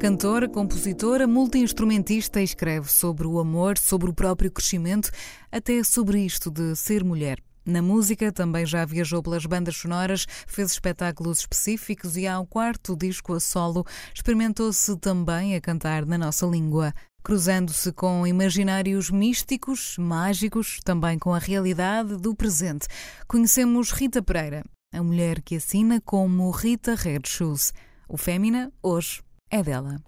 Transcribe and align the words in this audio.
Cantora, 0.00 0.48
compositora, 0.48 1.26
multi-instrumentista 1.26 2.40
escreve 2.40 2.90
sobre 2.90 3.26
o 3.26 3.38
amor, 3.38 3.76
sobre 3.76 4.08
o 4.08 4.14
próprio 4.14 4.50
crescimento, 4.50 5.10
até 5.52 5.84
sobre 5.84 6.24
isto 6.24 6.50
de 6.50 6.74
ser 6.74 7.04
mulher. 7.04 7.38
Na 7.66 7.82
música 7.82 8.32
também 8.32 8.64
já 8.64 8.82
viajou 8.86 9.22
pelas 9.22 9.44
bandas 9.44 9.76
sonoras, 9.76 10.24
fez 10.46 10.72
espetáculos 10.72 11.40
específicos 11.40 12.16
e 12.16 12.26
ao 12.26 12.46
quarto 12.46 12.96
disco 12.96 13.34
a 13.34 13.40
solo 13.40 13.84
experimentou-se 14.14 14.96
também 14.96 15.54
a 15.54 15.60
cantar 15.60 16.06
na 16.06 16.16
nossa 16.16 16.46
língua, 16.46 16.94
cruzando-se 17.22 17.92
com 17.92 18.26
imaginários 18.26 19.10
místicos, 19.10 19.98
mágicos, 19.98 20.80
também 20.82 21.18
com 21.18 21.34
a 21.34 21.38
realidade 21.38 22.16
do 22.16 22.34
presente. 22.34 22.88
Conhecemos 23.28 23.90
Rita 23.90 24.22
Pereira, 24.22 24.64
a 24.94 25.02
mulher 25.02 25.42
que 25.42 25.56
assina 25.56 26.00
como 26.00 26.50
Rita 26.50 26.94
Red 26.94 27.20
Shoes. 27.26 27.74
O 28.08 28.16
Fémina, 28.16 28.72
hoje, 28.82 29.20
é 29.50 29.62
dela. 29.62 30.00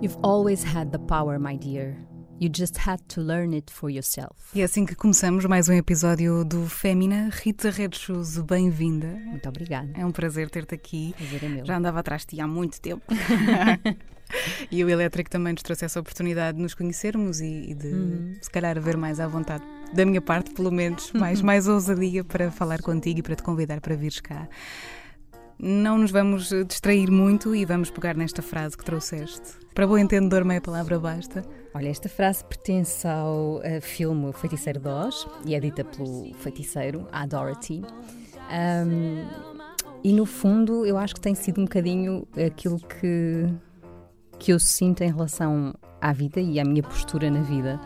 You've 0.00 0.18
always 0.22 0.62
had 0.62 0.92
the 0.92 0.98
power, 0.98 1.38
my 1.38 1.56
dear. 1.56 1.96
You 2.38 2.50
just 2.54 2.76
had 2.76 3.00
to 3.08 3.22
learn 3.22 3.54
it 3.54 3.72
for 3.72 3.90
yourself. 3.90 4.36
E 4.54 4.60
é 4.60 4.64
assim 4.64 4.84
que 4.84 4.94
começamos 4.94 5.46
mais 5.46 5.70
um 5.70 5.72
episódio 5.72 6.44
do 6.44 6.66
Fémina. 6.66 7.30
Rita 7.32 7.70
Red 7.70 7.92
Shoes, 7.94 8.38
bem-vinda. 8.38 9.08
Muito 9.24 9.48
obrigada. 9.48 9.90
É 9.94 10.04
um 10.04 10.12
prazer 10.12 10.50
ter-te 10.50 10.74
aqui. 10.74 11.14
Prazer 11.16 11.44
é 11.44 11.48
meu. 11.48 11.64
Já 11.64 11.78
andava 11.78 12.00
atrás 12.00 12.22
de 12.22 12.36
ti 12.36 12.40
há 12.40 12.46
muito 12.46 12.78
tempo. 12.78 13.02
e 14.70 14.82
o 14.84 14.90
Elétrico 14.90 15.30
também 15.30 15.52
nos 15.52 15.62
trouxe 15.62 15.84
essa 15.84 16.00
oportunidade 16.00 16.56
de 16.56 16.62
nos 16.62 16.74
conhecermos 16.74 17.40
e, 17.40 17.70
e 17.70 17.74
de, 17.74 17.88
uhum. 17.88 18.36
se 18.40 18.50
calhar, 18.50 18.76
haver 18.76 18.96
mais 18.96 19.20
à 19.20 19.26
vontade, 19.26 19.64
da 19.92 20.04
minha 20.04 20.20
parte, 20.20 20.50
pelo 20.52 20.70
menos, 20.70 21.12
mais, 21.14 21.40
mais 21.42 21.68
ousadia 21.68 22.24
para 22.24 22.50
falar 22.50 22.82
contigo 22.82 23.20
e 23.20 23.22
para 23.22 23.36
te 23.36 23.42
convidar 23.42 23.80
para 23.80 23.94
vires 23.96 24.20
cá. 24.20 24.48
Não 25.58 25.96
nos 25.96 26.10
vamos 26.10 26.50
distrair 26.68 27.10
muito 27.10 27.54
e 27.54 27.64
vamos 27.64 27.90
pegar 27.90 28.14
nesta 28.14 28.42
frase 28.42 28.76
que 28.76 28.84
trouxeste. 28.84 29.54
Para 29.74 29.86
bom 29.86 29.96
entendedor, 29.96 30.44
meia 30.44 30.60
palavra 30.60 30.98
basta. 30.98 31.42
Olha, 31.72 31.88
esta 31.88 32.10
frase 32.10 32.44
pertence 32.44 33.08
ao 33.08 33.56
uh, 33.56 33.80
filme 33.80 34.32
Feiticeiro 34.34 34.80
de 34.80 34.88
Oz 34.88 35.26
e 35.46 35.54
é 35.54 35.60
dita 35.60 35.82
pelo 35.82 36.34
feiticeiro, 36.34 37.08
a 37.10 37.26
Dorothy. 37.26 37.82
Um, 38.50 39.26
e 40.04 40.12
no 40.12 40.24
fundo, 40.24 40.86
eu 40.86 40.96
acho 40.96 41.14
que 41.14 41.20
tem 41.20 41.34
sido 41.34 41.60
um 41.60 41.64
bocadinho 41.64 42.28
aquilo 42.46 42.78
que, 42.78 43.48
que 44.38 44.52
eu 44.52 44.58
sinto 44.58 45.02
em 45.02 45.08
relação 45.12 45.74
à 46.00 46.12
vida 46.12 46.40
e 46.40 46.60
à 46.60 46.64
minha 46.64 46.82
postura 46.82 47.30
na 47.30 47.42
vida. 47.42 47.80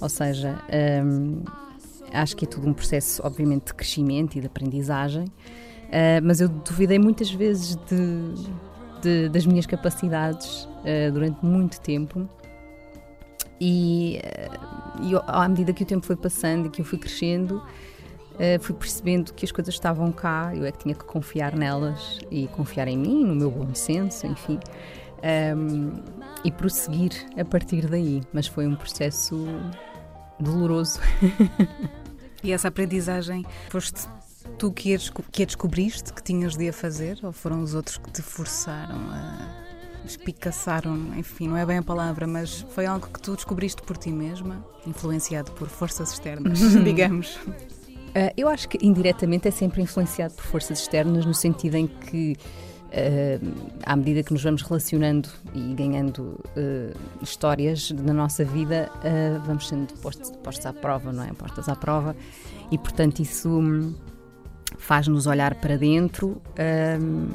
Ou 0.00 0.08
seja, 0.08 0.58
um, 1.04 1.42
acho 2.12 2.36
que 2.36 2.44
é 2.44 2.48
tudo 2.48 2.68
um 2.68 2.72
processo, 2.72 3.20
obviamente, 3.24 3.66
de 3.66 3.74
crescimento 3.74 4.36
e 4.36 4.40
de 4.40 4.46
aprendizagem. 4.46 5.24
Uh, 5.88 6.20
mas 6.22 6.40
eu 6.40 6.48
duvidei 6.48 6.98
muitas 6.98 7.30
vezes 7.30 7.76
de, 7.76 9.00
de, 9.00 9.28
das 9.30 9.46
minhas 9.46 9.66
capacidades 9.66 10.64
uh, 10.64 11.12
durante 11.12 11.44
muito 11.44 11.80
tempo. 11.80 12.28
E, 13.60 14.20
uh, 15.00 15.04
e, 15.04 15.20
à 15.26 15.48
medida 15.48 15.72
que 15.72 15.82
o 15.82 15.86
tempo 15.86 16.06
foi 16.06 16.16
passando 16.16 16.66
e 16.66 16.70
que 16.70 16.80
eu 16.80 16.84
fui 16.84 16.98
crescendo, 16.98 17.62
fui 18.60 18.72
percebendo 18.72 19.34
que 19.34 19.44
as 19.44 19.50
coisas 19.50 19.74
estavam 19.74 20.12
cá, 20.12 20.52
eu 20.54 20.64
é 20.64 20.70
que 20.70 20.78
tinha 20.78 20.94
que 20.94 21.04
confiar 21.04 21.56
nelas 21.56 22.20
e 22.30 22.46
confiar 22.46 22.86
em 22.86 22.96
mim, 22.96 23.24
no 23.24 23.34
meu 23.34 23.50
bom 23.50 23.74
senso, 23.74 24.28
enfim. 24.28 24.60
Um, 25.22 25.92
e 26.44 26.52
prosseguir 26.52 27.26
a 27.36 27.44
partir 27.44 27.86
daí. 27.88 28.22
Mas 28.32 28.46
foi 28.46 28.66
um 28.66 28.76
processo 28.76 29.46
doloroso. 30.38 31.00
e 32.42 32.52
essa 32.52 32.68
aprendizagem 32.68 33.44
foste 33.68 34.06
tu 34.56 34.72
que 34.72 34.94
a, 34.94 34.98
que 35.30 35.42
a 35.42 35.46
descobriste, 35.46 36.12
que 36.12 36.22
tinhas 36.22 36.56
de 36.56 36.68
a 36.68 36.72
fazer, 36.72 37.18
ou 37.22 37.32
foram 37.32 37.62
os 37.62 37.74
outros 37.74 37.98
que 37.98 38.10
te 38.10 38.22
forçaram 38.22 39.10
a 39.10 39.68
espicaçaram, 40.08 40.96
enfim, 41.16 41.48
não 41.48 41.56
é 41.56 41.66
bem 41.66 41.78
a 41.78 41.82
palavra, 41.82 42.26
mas 42.26 42.64
foi 42.70 42.86
algo 42.86 43.06
que 43.08 43.20
tu 43.20 43.34
descobriste 43.34 43.82
por 43.82 43.96
ti 43.96 44.10
mesma, 44.10 44.64
influenciado 44.86 45.52
por 45.52 45.68
forças 45.68 46.12
externas, 46.12 46.58
digamos. 46.82 47.36
Uh, 47.36 48.32
eu 48.36 48.48
acho 48.48 48.68
que 48.68 48.78
indiretamente 48.84 49.48
é 49.48 49.50
sempre 49.50 49.82
influenciado 49.82 50.34
por 50.34 50.44
forças 50.44 50.80
externas, 50.80 51.26
no 51.26 51.34
sentido 51.34 51.74
em 51.74 51.86
que, 51.86 52.36
uh, 52.88 53.74
à 53.84 53.96
medida 53.96 54.22
que 54.22 54.32
nos 54.32 54.42
vamos 54.42 54.62
relacionando 54.62 55.28
e 55.54 55.74
ganhando 55.74 56.40
uh, 56.56 56.96
histórias 57.22 57.90
na 57.90 58.12
nossa 58.12 58.44
vida, 58.44 58.90
vamos 59.46 59.68
sendo 59.68 59.92
postos, 59.94 60.30
postos 60.42 60.66
à 60.66 60.72
prova, 60.72 61.12
não 61.12 61.24
é? 61.24 61.32
Postas 61.32 61.68
à 61.68 61.76
prova, 61.76 62.16
e 62.70 62.78
portanto 62.78 63.20
isso. 63.20 63.48
Um, 63.48 63.94
faz-nos 64.78 65.26
olhar 65.26 65.54
para 65.56 65.76
dentro, 65.76 66.40
um, 67.00 67.28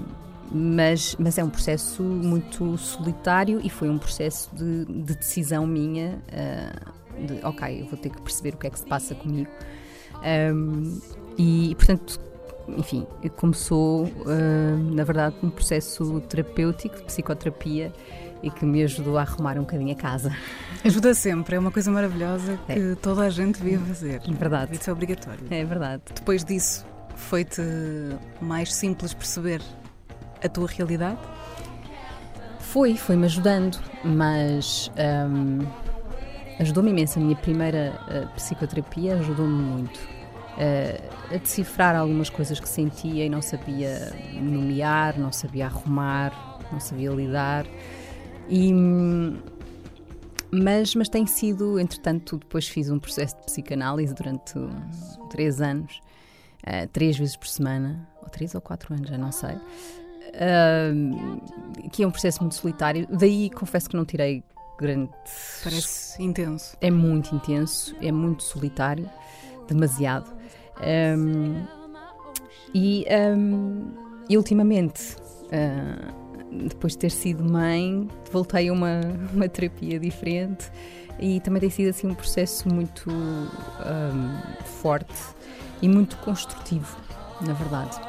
mas, 0.51 1.15
mas 1.19 1.37
é 1.37 1.43
um 1.43 1.49
processo 1.49 2.03
muito 2.03 2.77
solitário 2.77 3.59
e 3.63 3.69
foi 3.69 3.89
um 3.89 3.97
processo 3.97 4.49
de, 4.55 4.85
de 4.85 5.15
decisão 5.15 5.65
minha 5.65 6.21
uh, 6.29 7.25
de, 7.25 7.45
ok, 7.45 7.81
eu 7.81 7.85
vou 7.87 7.97
ter 7.97 8.09
que 8.09 8.21
perceber 8.21 8.55
o 8.55 8.57
que 8.57 8.67
é 8.67 8.69
que 8.69 8.79
se 8.79 8.85
passa 8.85 9.15
comigo. 9.15 9.49
Um, 10.53 10.99
e, 11.37 11.75
portanto, 11.75 12.19
enfim, 12.67 13.05
começou, 13.35 14.05
uh, 14.05 14.93
na 14.93 15.03
verdade, 15.03 15.35
um 15.43 15.49
processo 15.49 16.21
terapêutico, 16.21 16.95
de 16.97 17.03
psicoterapia, 17.03 17.91
e 18.41 18.49
que 18.49 18.65
me 18.65 18.83
ajudou 18.83 19.17
a 19.17 19.21
arrumar 19.21 19.57
um 19.57 19.61
bocadinho 19.61 19.93
a 19.93 19.95
casa. 19.95 20.35
Ajuda 20.83 21.13
sempre, 21.13 21.55
é 21.55 21.59
uma 21.59 21.71
coisa 21.71 21.89
maravilhosa 21.89 22.59
que 22.65 22.73
é. 22.73 22.95
toda 22.95 23.21
a 23.21 23.29
gente 23.29 23.61
devia 23.61 23.79
fazer. 23.79 24.21
É 24.27 24.33
verdade. 24.33 24.75
Isso 24.75 24.89
é 24.89 24.93
obrigatório. 24.93 25.45
É 25.49 25.63
verdade. 25.63 26.03
Depois 26.13 26.43
disso, 26.43 26.85
foi-te 27.15 27.61
mais 28.41 28.73
simples 28.73 29.13
perceber 29.13 29.61
a 30.43 30.49
tua 30.49 30.67
realidade? 30.67 31.19
Foi, 32.59 32.97
foi-me 32.97 33.25
ajudando, 33.25 33.79
mas 34.03 34.91
um, 34.97 35.65
ajudou-me 36.59 36.89
imenso. 36.89 37.19
A 37.19 37.21
minha 37.21 37.35
primeira 37.35 37.93
uh, 38.07 38.27
psicoterapia 38.35 39.15
ajudou-me 39.15 39.53
muito 39.53 39.99
a 41.31 41.37
decifrar 41.37 41.95
algumas 41.95 42.29
coisas 42.29 42.59
que 42.59 42.69
sentia 42.69 43.25
e 43.25 43.29
não 43.29 43.41
sabia 43.41 44.13
nomear, 44.33 45.19
não 45.19 45.31
sabia 45.31 45.65
arrumar, 45.65 46.59
não 46.71 46.79
sabia 46.79 47.09
lidar. 47.11 47.65
E, 48.49 48.71
mas, 50.51 50.93
mas 50.93 51.09
tem 51.09 51.25
sido, 51.25 51.79
entretanto, 51.79 52.37
depois 52.37 52.67
fiz 52.67 52.89
um 52.89 52.99
processo 52.99 53.35
de 53.37 53.43
psicanálise 53.43 54.13
durante 54.13 54.53
três 55.29 55.61
anos 55.61 55.99
uh, 56.63 56.87
três 56.87 57.17
vezes 57.17 57.35
por 57.35 57.47
semana, 57.47 58.07
ou 58.21 58.29
três 58.29 58.55
ou 58.55 58.61
quatro 58.61 58.93
anos, 58.93 59.09
já 59.09 59.17
não 59.17 59.31
sei. 59.31 59.55
Uh, 60.35 61.89
que 61.91 62.03
é 62.03 62.07
um 62.07 62.11
processo 62.11 62.41
muito 62.41 62.55
solitário. 62.55 63.07
Daí 63.09 63.49
confesso 63.49 63.89
que 63.89 63.95
não 63.95 64.05
tirei 64.05 64.43
grande. 64.79 65.11
Parece 65.63 66.21
intenso. 66.23 66.75
É 66.81 66.89
muito 66.89 67.35
intenso, 67.35 67.95
é 68.01 68.11
muito 68.11 68.43
solitário, 68.43 69.09
demasiado. 69.67 70.31
Um, 70.81 71.65
e, 72.73 73.05
um, 73.37 73.91
ultimamente, 74.29 75.15
uh, 75.15 76.23
depois 76.67 76.93
de 76.93 76.99
ter 76.99 77.11
sido 77.11 77.43
mãe, 77.43 78.07
voltei 78.31 78.69
a 78.69 78.73
uma, 78.73 79.01
uma 79.33 79.47
terapia 79.47 79.99
diferente 79.99 80.71
e 81.19 81.39
também 81.41 81.61
tem 81.61 81.69
sido 81.69 81.89
assim 81.89 82.07
um 82.07 82.15
processo 82.15 82.67
muito 82.67 83.09
um, 83.09 84.63
forte 84.65 85.13
e 85.81 85.87
muito 85.87 86.17
construtivo, 86.17 86.97
na 87.41 87.53
verdade. 87.53 87.99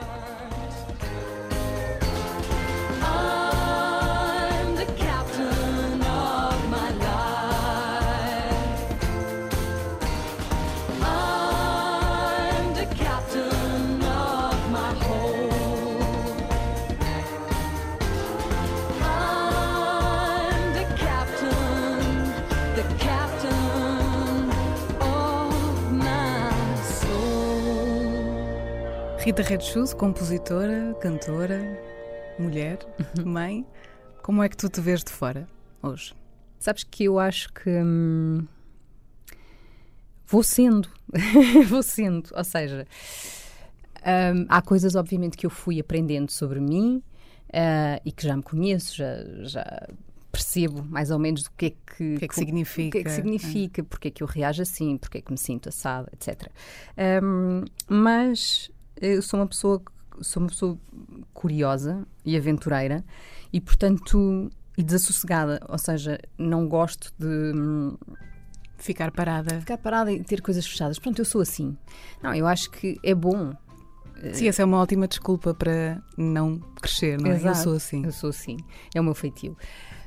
Rita 29.25 29.41
Redshoes, 29.41 29.94
compositora, 29.94 30.94
cantora, 31.00 31.59
mulher, 32.38 32.79
uhum. 33.17 33.32
mãe. 33.32 33.67
Como 34.23 34.43
é 34.43 34.50
que 34.50 34.56
tu 34.56 34.69
te 34.69 34.82
vês 34.82 35.03
de 35.03 35.11
fora 35.11 35.49
hoje? 35.82 36.15
Sabes 36.59 36.85
que 36.85 37.05
eu 37.05 37.19
acho 37.19 37.50
que 37.55 37.71
hum, 37.71 38.47
vou 40.26 40.43
sendo, 40.43 40.91
vou 41.71 41.82
sendo, 41.82 42.29
ou 42.35 42.44
seja, 42.44 42.87
hum, 44.05 44.44
há 44.47 44.61
coisas 44.61 44.94
obviamente 44.94 45.38
que 45.38 45.47
eu 45.47 45.50
fui 45.50 45.81
aprendendo 45.81 46.31
sobre 46.31 46.61
mim 46.61 47.03
uh, 47.49 47.99
e 48.05 48.12
que 48.12 48.25
já 48.27 48.37
me 48.37 48.43
conheço, 48.43 48.94
já, 48.94 49.25
já 49.44 49.88
percebo 50.31 50.85
mais 50.85 51.11
ou 51.11 51.19
menos 51.19 51.44
do 51.44 51.50
que 51.56 51.67
é 51.67 51.70
que, 51.70 52.19
que, 52.19 52.25
é 52.27 52.29
que 52.29 52.35
significa, 52.35 52.88
o 52.88 52.91
que 52.91 52.99
é 52.99 53.05
que 53.05 53.11
significa, 53.11 53.81
é. 53.81 53.85
porque 53.85 54.09
é 54.09 54.11
que 54.11 54.23
eu 54.23 54.27
reajo 54.27 54.61
assim, 54.61 54.99
porque 54.99 55.17
é 55.17 55.20
que 55.23 55.32
me 55.32 55.38
sinto 55.38 55.70
assado, 55.70 56.09
etc. 56.12 56.50
Um, 57.23 57.65
mas 57.88 58.70
eu 59.00 59.23
sou 59.23 59.41
uma 59.41 59.46
pessoa 59.46 59.82
sou 60.20 60.43
uma 60.43 60.49
pessoa 60.49 60.79
curiosa 61.32 62.06
e 62.25 62.37
aventureira 62.37 63.05
e 63.52 63.61
portanto 63.61 64.50
e 64.76 64.82
desassossegada, 64.82 65.61
ou 65.69 65.79
seja, 65.79 66.19
não 66.37 66.69
gosto 66.69 67.12
de 67.19 67.52
ficar 68.76 69.11
parada. 69.12 69.61
Ficar 69.61 69.79
parada 69.79 70.12
e 70.12 70.23
ter 70.23 70.41
coisas 70.41 70.67
fechadas. 70.67 70.99
Pronto, 70.99 71.19
eu 71.19 71.25
sou 71.25 71.41
assim. 71.41 71.76
Não, 72.23 72.35
eu 72.35 72.46
acho 72.46 72.70
que 72.70 72.99
é 73.02 73.14
bom. 73.14 73.52
Sim, 74.32 74.49
essa 74.49 74.62
é 74.62 74.64
uma 74.64 74.79
ótima 74.79 75.06
desculpa 75.06 75.55
para 75.55 76.02
não 76.17 76.58
crescer, 76.81 77.20
não 77.20 77.31
é? 77.31 77.35
Exato. 77.35 77.58
Eu 77.58 77.62
sou 77.62 77.75
assim. 77.75 78.05
Eu 78.05 78.12
sou 78.12 78.31
assim. 78.31 78.56
É 78.94 79.00
o 79.00 79.05
meu 79.05 79.14
feitio. 79.14 79.56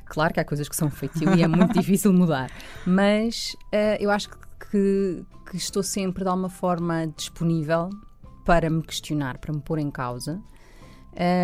Claro 0.06 0.34
que 0.34 0.39
há 0.39 0.45
coisas 0.45 0.68
que 0.68 0.75
são 0.75 0.89
feitio 0.89 1.34
e 1.36 1.44
é 1.44 1.48
muito 1.48 1.74
difícil 1.80 2.13
mudar, 2.13 2.50
mas 2.86 3.56
uh, 3.74 3.98
eu 4.00 4.10
acho 4.10 4.30
que, 4.30 5.25
que, 5.51 5.57
estou 5.57 5.84
sempre 5.84 6.24
de 6.24 6.30
alguma 6.30 6.50
forma 6.50 7.07
disponível 7.07 7.89
para 8.48 8.70
me 8.70 8.82
questionar, 8.82 9.40
para 9.40 9.54
me 9.54 9.60
pôr 9.60 9.78
em 9.78 9.92
causa. 9.92 10.42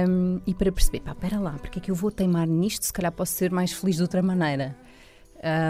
Um, 0.07 0.39
e 0.47 0.53
para 0.53 0.71
perceber, 0.71 1.01
pá, 1.01 1.11
espera 1.11 1.37
lá, 1.37 1.51
porque 1.59 1.79
é 1.79 1.81
que 1.81 1.91
eu 1.91 1.95
vou 1.95 2.09
teimar 2.09 2.47
nisto? 2.47 2.85
Se 2.85 2.93
calhar 2.93 3.11
posso 3.11 3.33
ser 3.33 3.51
mais 3.51 3.73
feliz 3.73 3.97
de 3.97 4.03
outra 4.03 4.21
maneira. 4.23 4.77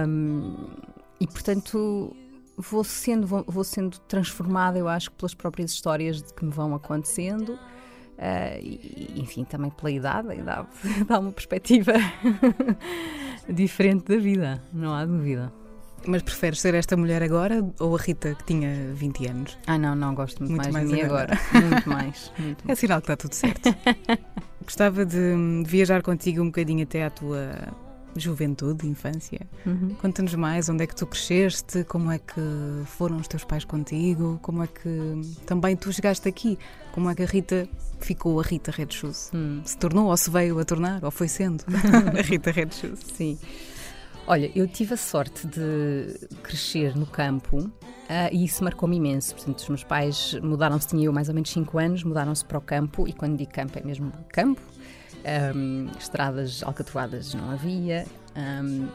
Um, 0.07 0.55
e 1.19 1.25
portanto 1.25 2.15
vou 2.55 2.83
sendo, 2.83 3.25
vou, 3.25 3.43
vou, 3.47 3.63
sendo 3.63 3.97
transformada, 4.01 4.77
eu 4.77 4.87
acho, 4.87 5.11
pelas 5.13 5.33
próprias 5.33 5.71
histórias 5.71 6.21
que 6.21 6.45
me 6.45 6.51
vão 6.51 6.75
acontecendo. 6.75 7.53
Uh, 7.53 8.59
e, 8.61 9.13
enfim, 9.15 9.43
também 9.43 9.71
pela 9.71 9.89
idade, 9.89 10.29
a 10.29 10.35
idade 10.35 10.67
dá 11.07 11.17
uma 11.17 11.31
perspectiva 11.31 11.93
diferente 13.49 14.05
da 14.05 14.17
vida, 14.17 14.61
não 14.71 14.93
há 14.93 15.03
dúvida. 15.03 15.51
Mas 16.05 16.21
preferes 16.21 16.59
ser 16.59 16.73
esta 16.73 16.95
mulher 16.97 17.23
agora 17.23 17.65
ou 17.79 17.95
a 17.95 17.99
Rita 17.99 18.35
que 18.35 18.43
tinha 18.45 18.93
20 18.93 19.27
anos? 19.27 19.57
Ah, 19.67 19.77
não, 19.77 19.95
não, 19.95 20.13
gosto 20.13 20.39
muito, 20.39 20.51
muito 20.51 20.73
mais, 20.73 20.73
mais 20.73 20.89
de 20.89 20.95
mim 20.95 21.01
agora. 21.01 21.39
agora. 21.51 21.65
muito 21.67 21.89
mais. 21.89 22.31
Muito 22.37 22.71
é 22.71 22.75
sinal 22.75 23.01
que 23.01 23.05
está 23.05 23.17
tudo 23.17 23.33
certo. 23.33 23.69
Gostava 24.63 25.05
de 25.05 25.63
viajar 25.65 26.01
contigo 26.01 26.41
um 26.41 26.45
bocadinho 26.45 26.83
até 26.83 27.05
à 27.05 27.09
tua 27.09 27.53
juventude, 28.15 28.87
infância. 28.87 29.41
Uhum. 29.65 29.95
Conta-nos 30.01 30.35
mais 30.35 30.69
onde 30.69 30.83
é 30.83 30.87
que 30.87 30.95
tu 30.95 31.05
cresceste, 31.05 31.83
como 31.83 32.11
é 32.11 32.19
que 32.19 32.41
foram 32.85 33.17
os 33.17 33.27
teus 33.27 33.43
pais 33.43 33.65
contigo, 33.65 34.39
como 34.41 34.63
é 34.63 34.67
que 34.67 35.21
também 35.45 35.75
tu 35.75 35.91
chegaste 35.91 36.27
aqui, 36.27 36.57
como 36.91 37.09
é 37.09 37.15
que 37.15 37.23
a 37.23 37.25
Rita 37.25 37.67
ficou 37.99 38.39
a 38.39 38.43
Rita 38.43 38.71
Red 38.71 38.87
Shoes. 38.89 39.31
Hum. 39.33 39.61
Se 39.65 39.77
tornou 39.77 40.07
ou 40.07 40.17
se 40.17 40.29
veio 40.29 40.59
a 40.59 40.65
tornar, 40.65 41.03
ou 41.03 41.11
foi 41.11 41.27
sendo 41.27 41.63
a 42.17 42.21
Rita 42.21 42.51
Red 42.51 42.69
Shoes. 42.71 42.99
Sim. 43.15 43.37
Olha, 44.25 44.49
eu 44.55 44.65
tive 44.67 44.93
a 44.93 44.97
sorte 44.97 45.45
de 45.45 46.27
crescer 46.41 46.95
no 46.95 47.05
campo 47.05 47.57
uh, 47.57 47.71
e 48.31 48.45
isso 48.45 48.63
marcou-me 48.63 48.95
imenso. 48.95 49.35
Portanto, 49.35 49.59
os 49.59 49.69
meus 49.69 49.83
pais 49.83 50.33
mudaram-se, 50.41 50.87
tinha 50.87 51.05
eu 51.05 51.11
mais 51.11 51.27
ou 51.27 51.35
menos 51.35 51.49
5 51.51 51.77
anos, 51.77 52.03
mudaram-se 52.03 52.45
para 52.45 52.57
o 52.57 52.61
campo 52.61 53.05
e 53.05 53.11
quando 53.11 53.37
digo 53.37 53.51
campo 53.51 53.77
é 53.77 53.83
mesmo 53.83 54.13
campo. 54.29 54.61
Um, 55.55 55.87
estradas 55.99 56.63
alcatroadas 56.63 57.33
não 57.33 57.51
havia 57.51 58.05
um, 58.35 58.87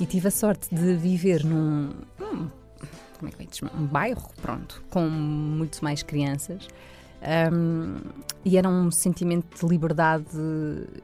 e 0.00 0.06
tive 0.06 0.26
a 0.26 0.30
sorte 0.30 0.72
de 0.74 0.96
viver 0.96 1.44
num, 1.44 1.90
num 2.18 2.50
como 3.18 3.28
é 3.28 3.30
que 3.30 3.64
é 3.64 3.76
um 3.76 3.86
bairro, 3.86 4.30
pronto, 4.40 4.82
com 4.88 5.08
muito 5.08 5.82
mais 5.82 6.02
crianças. 6.02 6.68
Um, 7.52 7.96
e 8.44 8.56
era 8.56 8.68
um 8.68 8.90
sentimento 8.90 9.60
de 9.60 9.68
liberdade 9.68 10.26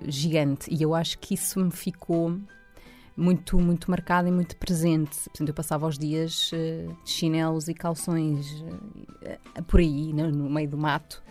gigante 0.07 0.73
e 0.73 0.83
eu 0.83 0.95
acho 0.95 1.19
que 1.19 1.35
isso 1.35 1.61
me 1.61 1.71
ficou 1.71 2.39
muito, 3.17 3.59
muito 3.59 3.91
marcado 3.91 4.29
e 4.29 4.31
muito 4.31 4.57
presente. 4.57 5.17
Portanto, 5.25 5.49
eu 5.49 5.55
passava 5.55 5.87
os 5.87 5.99
dias 5.99 6.51
uh, 6.53 6.95
de 7.03 7.11
chinelos 7.11 7.67
e 7.67 7.75
calções 7.75 8.51
uh, 8.61 9.63
por 9.65 9.81
aí, 9.81 10.13
no, 10.13 10.31
no, 10.31 10.51
meio 10.51 10.69
do 10.69 10.77
mato, 10.77 11.23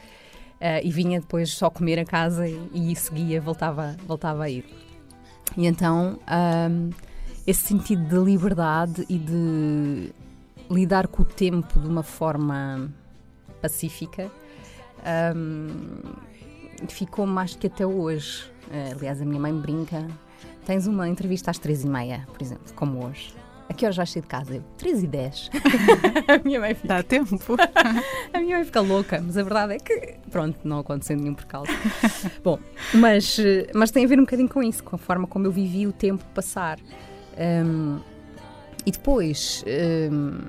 e 0.83 0.89
vinha 0.89 1.19
depois 1.19 1.51
só 1.51 1.69
comer 1.69 1.99
a 1.99 2.05
casa 2.05 2.47
e, 2.47 2.91
e 2.91 2.95
seguia, 2.95 3.39
voltava, 3.39 3.95
voltava 4.07 4.45
a 4.45 4.49
ir. 4.49 4.65
E 5.55 5.67
então, 5.67 6.17
um, 6.71 6.89
esse 7.45 7.67
sentido 7.67 8.03
de 8.07 8.17
liberdade 8.17 9.05
e 9.07 9.19
de 9.19 10.11
lidar 10.71 11.07
com 11.07 11.21
o 11.21 11.25
tempo 11.25 11.79
de 11.79 11.87
uma 11.87 12.01
forma 12.01 12.89
pacífica 13.61 14.31
um, 15.35 16.01
ficou 16.87 17.27
mais 17.27 17.53
que 17.55 17.67
até 17.67 17.85
hoje. 17.85 18.49
aliás, 18.95 19.21
a 19.21 19.25
minha 19.25 19.39
mãe 19.39 19.53
brinca 19.53 20.07
Tens 20.65 20.87
uma 20.87 21.07
entrevista 21.07 21.51
às 21.51 21.59
três 21.59 21.83
e 21.83 21.87
meia, 21.87 22.27
por 22.31 22.41
exemplo, 22.41 22.73
como 22.73 23.05
hoje. 23.05 23.33
A 23.69 23.73
que 23.73 23.85
horas 23.85 23.97
vais 23.97 24.11
sair 24.11 24.21
de 24.21 24.27
casa? 24.27 24.55
Eu, 24.55 24.63
3 24.77 25.03
e 25.03 25.07
10. 25.07 25.49
a 26.27 26.43
minha 26.43 26.59
mãe 26.59 26.75
fica... 26.75 26.87
Dá 26.87 27.03
tempo. 27.03 27.35
a 28.33 28.39
minha 28.39 28.57
mãe 28.57 28.65
fica 28.65 28.81
louca, 28.81 29.21
mas 29.23 29.37
a 29.37 29.43
verdade 29.43 29.73
é 29.73 29.77
que, 29.77 30.15
pronto, 30.29 30.59
não 30.63 30.79
aconteceu 30.79 31.17
nenhum 31.17 31.33
percalço. 31.33 31.71
Bom, 32.43 32.59
mas, 32.93 33.37
mas 33.73 33.91
tem 33.91 34.05
a 34.05 34.07
ver 34.07 34.19
um 34.19 34.23
bocadinho 34.23 34.49
com 34.49 34.61
isso, 34.61 34.83
com 34.83 34.95
a 34.95 34.99
forma 34.99 35.27
como 35.27 35.47
eu 35.47 35.51
vivi 35.51 35.87
o 35.87 35.91
tempo 35.91 36.23
passar. 36.33 36.79
Um, 37.37 37.99
e 38.85 38.91
depois 38.91 39.63
um, 40.11 40.39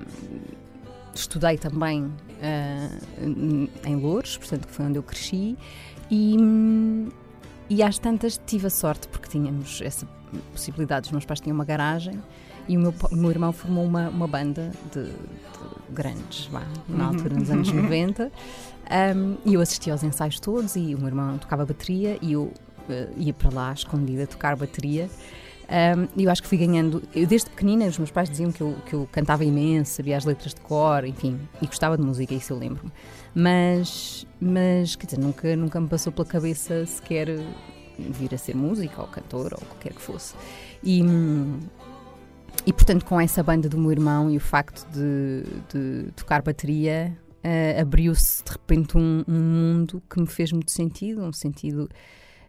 estudei 1.13 1.57
também 1.57 2.03
uh, 2.03 3.69
em 3.83 3.95
Louros, 3.95 4.37
portanto, 4.37 4.67
que 4.67 4.73
foi 4.73 4.85
onde 4.85 4.99
eu 4.99 5.03
cresci, 5.03 5.57
e 6.09 6.37
e 7.69 7.83
às 7.83 7.99
tantas 7.99 8.39
tive 8.45 8.67
a 8.67 8.69
sorte, 8.69 9.07
porque 9.09 9.27
tínhamos 9.27 9.81
essa 9.81 10.07
possibilidade. 10.51 11.07
Os 11.07 11.11
meus 11.11 11.25
pais 11.25 11.39
tinham 11.39 11.55
uma 11.55 11.65
garagem 11.65 12.21
e 12.67 12.77
o 12.77 12.79
meu, 12.79 12.93
o 13.11 13.15
meu 13.15 13.29
irmão 13.29 13.51
formou 13.51 13.85
uma, 13.85 14.09
uma 14.09 14.27
banda 14.27 14.71
de, 14.91 15.05
de 15.05 15.13
grandes, 15.89 16.47
vá, 16.47 16.63
na 16.87 17.05
uhum. 17.05 17.09
altura, 17.09 17.35
nos 17.35 17.49
anos 17.49 17.71
90. 17.71 18.31
Um, 19.15 19.37
e 19.45 19.53
eu 19.53 19.61
assistia 19.61 19.93
aos 19.93 20.03
ensaios 20.03 20.39
todos 20.39 20.75
e 20.75 20.95
o 20.95 20.97
meu 20.97 21.07
irmão 21.07 21.37
tocava 21.37 21.65
bateria 21.65 22.17
e 22.21 22.33
eu 22.33 22.43
uh, 22.43 22.53
ia 23.17 23.33
para 23.33 23.49
lá 23.53 23.73
escondida 23.73 24.27
tocar 24.27 24.55
bateria. 24.55 25.09
E 25.69 26.19
um, 26.19 26.23
eu 26.23 26.31
acho 26.31 26.41
que 26.41 26.47
fui 26.47 26.57
ganhando. 26.57 27.03
Eu, 27.13 27.27
desde 27.27 27.49
pequenina, 27.49 27.85
os 27.85 27.97
meus 27.97 28.11
pais 28.11 28.29
diziam 28.29 28.51
que 28.51 28.61
eu, 28.61 28.75
que 28.85 28.93
eu 28.93 29.07
cantava 29.11 29.43
imenso, 29.43 29.91
sabia 29.91 30.15
as 30.15 30.23
letras 30.23 30.53
de 30.53 30.61
cor, 30.61 31.05
enfim, 31.05 31.39
e 31.61 31.67
gostava 31.67 31.97
de 31.97 32.03
música, 32.03 32.33
isso 32.33 32.53
eu 32.53 32.57
lembro-me. 32.57 32.91
Mas, 33.35 34.25
mas, 34.39 34.95
quer 34.95 35.05
dizer, 35.05 35.19
nunca, 35.19 35.55
nunca 35.55 35.79
me 35.79 35.87
passou 35.87 36.11
pela 36.11 36.25
cabeça 36.25 36.85
sequer 36.85 37.37
vir 37.97 38.33
a 38.33 38.37
ser 38.37 38.55
música 38.55 39.01
ou 39.01 39.07
cantor 39.07 39.53
ou 39.53 39.59
qualquer 39.59 39.93
que 39.93 40.01
fosse. 40.01 40.35
E, 40.83 41.01
e 42.65 42.73
portanto, 42.73 43.05
com 43.05 43.19
essa 43.19 43.41
banda 43.41 43.67
do 43.69 43.77
meu 43.77 43.91
irmão 43.91 44.29
e 44.29 44.37
o 44.37 44.41
facto 44.41 44.87
de, 44.91 45.43
de 45.71 46.11
tocar 46.11 46.41
bateria, 46.41 47.17
uh, 47.37 47.81
abriu-se 47.81 48.43
de 48.43 48.51
repente 48.51 48.97
um, 48.97 49.23
um, 49.27 49.39
mundo 49.39 50.01
que 50.09 50.19
me 50.19 50.27
fez 50.27 50.51
muito 50.51 50.71
sentido, 50.71 51.23
um 51.23 51.33
sentido. 51.33 51.89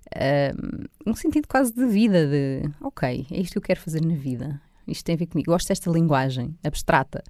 Uh, 0.08 0.88
um 1.06 1.14
sentido 1.14 1.46
quase 1.46 1.72
de 1.72 1.86
vida, 1.86 2.26
de 2.26 2.62
ok, 2.80 3.26
é 3.30 3.40
isto 3.40 3.52
que 3.52 3.58
eu 3.58 3.62
quero 3.62 3.80
fazer 3.80 4.02
na 4.02 4.14
vida, 4.14 4.58
isto 4.86 5.04
tem 5.04 5.14
a 5.14 5.18
ver 5.18 5.26
comigo. 5.26 5.52
Gosto 5.52 5.68
desta 5.68 5.90
linguagem 5.90 6.56
abstrata. 6.64 7.22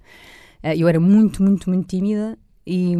Uh, 0.63 0.73
eu 0.77 0.87
era 0.87 0.99
muito, 0.99 1.43
muito, 1.43 1.69
muito 1.69 1.87
tímida 1.87 2.37
e, 2.65 2.95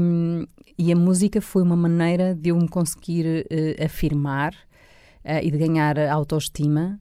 e 0.77 0.91
a 0.91 0.95
música 0.95 1.41
foi 1.41 1.61
uma 1.61 1.75
maneira 1.75 2.35
de 2.35 2.49
eu 2.49 2.57
me 2.57 2.67
conseguir 2.67 3.45
uh, 3.45 3.85
afirmar 3.85 4.53
uh, 5.25 5.39
e 5.43 5.51
de 5.51 5.57
ganhar 5.57 5.97
autoestima. 5.97 6.99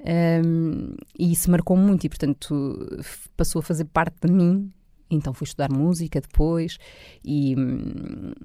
Um, 0.00 0.96
e 1.18 1.32
isso 1.32 1.50
marcou 1.50 1.76
muito 1.76 2.04
e, 2.04 2.08
portanto, 2.08 3.02
passou 3.36 3.60
a 3.60 3.62
fazer 3.62 3.84
parte 3.86 4.16
de 4.26 4.32
mim. 4.32 4.72
Então 5.10 5.34
fui 5.34 5.44
estudar 5.44 5.70
música 5.70 6.20
depois 6.20 6.78
e, 7.22 7.54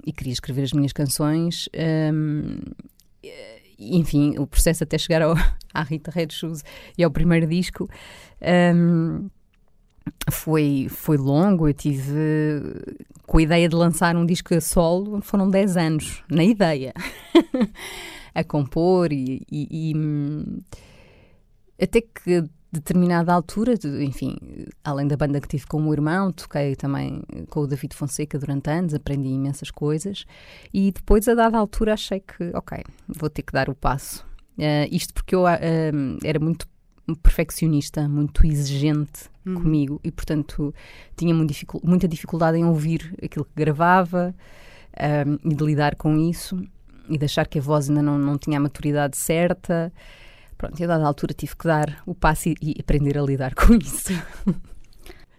e 0.04 0.12
queria 0.12 0.32
escrever 0.32 0.62
as 0.62 0.72
minhas 0.72 0.92
canções. 0.92 1.68
Um, 2.12 2.58
enfim, 3.78 4.36
o 4.38 4.46
processo 4.46 4.84
até 4.84 4.98
chegar 4.98 5.22
ao, 5.22 5.34
à 5.72 5.82
Rita 5.82 6.10
Red 6.10 6.28
Shoes 6.30 6.62
e 6.96 7.02
ao 7.02 7.10
primeiro 7.10 7.46
disco. 7.46 7.88
Um, 8.74 9.30
foi, 10.30 10.86
foi 10.88 11.16
longo, 11.16 11.68
eu 11.68 11.74
tive 11.74 12.14
com 13.26 13.38
a 13.38 13.42
ideia 13.42 13.68
de 13.68 13.76
lançar 13.76 14.16
um 14.16 14.24
disco 14.24 14.54
a 14.54 14.60
solo, 14.60 15.20
foram 15.20 15.50
10 15.50 15.76
anos, 15.76 16.24
na 16.30 16.42
ideia, 16.42 16.94
a 18.38 18.44
compor 18.44 19.12
e, 19.12 19.42
e, 19.50 19.92
e, 19.92 19.94
até 21.82 22.00
que 22.00 22.44
determinada 22.70 23.32
altura, 23.32 23.74
enfim, 24.00 24.36
além 24.84 25.08
da 25.08 25.16
banda 25.16 25.40
que 25.40 25.48
tive 25.48 25.66
com 25.66 25.78
o 25.78 25.82
meu 25.82 25.92
irmão, 25.94 26.30
toquei 26.30 26.76
também 26.76 27.22
com 27.48 27.60
o 27.60 27.66
David 27.66 27.94
Fonseca 27.94 28.38
durante 28.38 28.68
anos, 28.70 28.94
aprendi 28.94 29.28
imensas 29.28 29.70
coisas 29.70 30.24
e 30.72 30.92
depois 30.92 31.26
a 31.28 31.34
dada 31.34 31.56
altura 31.56 31.94
achei 31.94 32.20
que, 32.20 32.50
ok, 32.54 32.84
vou 33.08 33.30
ter 33.30 33.42
que 33.42 33.52
dar 33.52 33.68
o 33.68 33.74
passo. 33.74 34.24
Uh, 34.58 34.88
isto 34.90 35.14
porque 35.14 35.34
eu 35.34 35.44
uh, 35.44 36.18
era 36.22 36.38
muito 36.38 36.68
perfeccionista, 37.22 38.06
muito 38.06 38.46
exigente 38.46 39.30
uhum. 39.46 39.54
comigo 39.54 40.00
e, 40.04 40.10
portanto, 40.10 40.74
tinha 41.16 41.34
muita 41.34 42.06
dificuldade 42.06 42.58
em 42.58 42.64
ouvir 42.64 43.14
aquilo 43.22 43.46
que 43.46 43.52
gravava 43.56 44.34
um, 45.26 45.50
e 45.50 45.54
de 45.54 45.64
lidar 45.64 45.96
com 45.96 46.16
isso 46.18 46.60
e 47.08 47.18
de 47.18 47.24
achar 47.24 47.46
que 47.46 47.58
a 47.58 47.62
voz 47.62 47.88
ainda 47.88 48.02
não, 48.02 48.18
não 48.18 48.38
tinha 48.38 48.58
a 48.58 48.60
maturidade 48.60 49.16
certa. 49.16 49.92
pronto, 50.56 50.78
e 50.78 50.84
a 50.84 50.86
dada 50.86 51.06
altura 51.06 51.32
tive 51.32 51.56
que 51.56 51.64
dar 51.64 52.02
o 52.06 52.14
passo 52.14 52.48
e, 52.48 52.56
e 52.60 52.76
aprender 52.80 53.18
a 53.18 53.22
lidar 53.22 53.54
com 53.56 53.74
isso. 53.74 54.12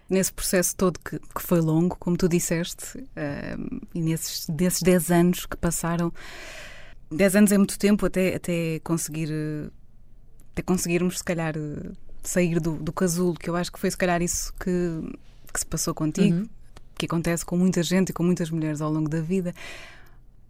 Nesse 0.08 0.32
processo 0.32 0.74
todo 0.76 0.98
que, 0.98 1.18
que 1.18 1.42
foi 1.42 1.60
longo, 1.60 1.96
como 1.96 2.16
tu 2.16 2.28
disseste, 2.28 2.98
uh, 2.98 3.80
e 3.94 4.00
nesses, 4.00 4.46
desses 4.48 4.82
10 4.82 5.10
anos 5.10 5.46
que 5.46 5.56
passaram, 5.56 6.12
10 7.12 7.36
anos 7.36 7.52
é 7.52 7.58
muito 7.58 7.78
tempo 7.78 8.06
até, 8.06 8.34
até 8.34 8.80
conseguir 8.80 9.30
até 10.52 10.62
conseguirmos 10.62 11.18
se 11.18 11.24
calhar 11.24 11.54
sair 12.22 12.60
do, 12.60 12.76
do 12.76 12.92
casulo, 12.92 13.34
que 13.34 13.48
eu 13.48 13.56
acho 13.56 13.72
que 13.72 13.78
foi 13.78 13.90
se 13.90 13.96
calhar 13.96 14.20
isso 14.22 14.52
que, 14.54 15.16
que 15.52 15.60
se 15.60 15.66
passou 15.66 15.94
contigo, 15.94 16.38
uhum. 16.38 16.48
que 16.96 17.06
acontece 17.06 17.44
com 17.44 17.56
muita 17.56 17.82
gente 17.82 18.10
e 18.10 18.12
com 18.12 18.22
muitas 18.22 18.50
mulheres 18.50 18.80
ao 18.80 18.92
longo 18.92 19.08
da 19.08 19.20
vida. 19.20 19.54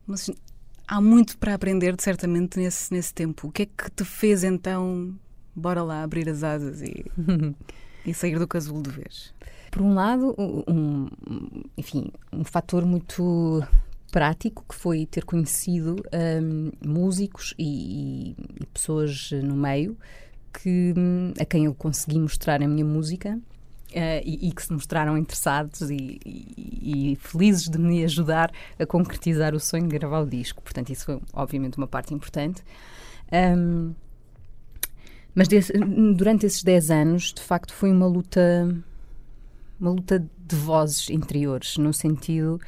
Mas 0.06 0.30
há 0.90 1.00
muito 1.00 1.38
para 1.38 1.54
aprender, 1.54 1.94
certamente, 2.00 2.58
nesse, 2.58 2.92
nesse 2.92 3.14
tempo. 3.14 3.46
O 3.46 3.52
que 3.52 3.62
é 3.62 3.66
que 3.66 3.90
te 3.92 4.04
fez 4.04 4.42
então, 4.42 5.14
bora 5.54 5.84
lá, 5.84 6.02
abrir 6.02 6.28
as 6.28 6.42
asas 6.42 6.82
e, 6.82 7.06
e 8.04 8.12
sair 8.12 8.38
do 8.38 8.48
casulo 8.48 8.82
de 8.82 8.90
vez? 8.90 9.32
Por 9.70 9.82
um 9.82 9.94
lado, 9.94 10.34
um, 10.36 11.08
enfim, 11.78 12.10
um 12.32 12.42
fator 12.42 12.84
muito 12.84 13.62
prático 14.10 14.64
que 14.68 14.74
foi 14.74 15.06
ter 15.06 15.24
conhecido 15.24 15.94
um, 16.42 16.72
músicos 16.84 17.54
e, 17.56 18.34
e, 18.60 18.66
pessoas 18.74 19.30
no 19.44 19.54
meio 19.54 19.96
que, 20.52 20.92
a 21.40 21.44
quem 21.44 21.66
eu 21.66 21.74
consegui 21.74 22.18
mostrar 22.18 22.60
a 22.60 22.66
minha 22.66 22.84
música 22.84 23.38
Uh, 23.90 24.22
e, 24.24 24.48
e, 24.48 24.52
que 24.52 24.62
se 24.62 24.72
mostraram 24.72 25.18
interessados 25.18 25.90
e, 25.90 26.20
e, 26.24 27.12
e, 27.12 27.16
felizes 27.16 27.68
de 27.68 27.76
me 27.76 28.04
ajudar 28.04 28.52
a 28.78 28.86
concretizar 28.86 29.52
o 29.52 29.58
sonho 29.58 29.88
de 29.88 29.98
gravar 29.98 30.20
o 30.20 30.26
disco. 30.26 30.62
Portanto, 30.62 30.90
isso 30.90 31.06
foi 31.06 31.20
obviamente 31.32 31.76
uma 31.76 31.88
parte 31.88 32.14
importante. 32.14 32.62
Um, 33.32 33.92
mas 35.34 35.48
desse, 35.48 35.72
durante 36.16 36.46
esses 36.46 36.62
10 36.62 36.90
anos, 36.90 37.32
de 37.32 37.42
facto, 37.42 37.72
foi 37.72 37.90
uma 37.90 38.06
luta, 38.06 38.68
uma 39.80 39.90
luta 39.90 40.24
de 40.38 40.56
vozes 40.56 41.08
interiores, 41.10 41.76
no 41.76 41.92
sentido, 41.92 42.60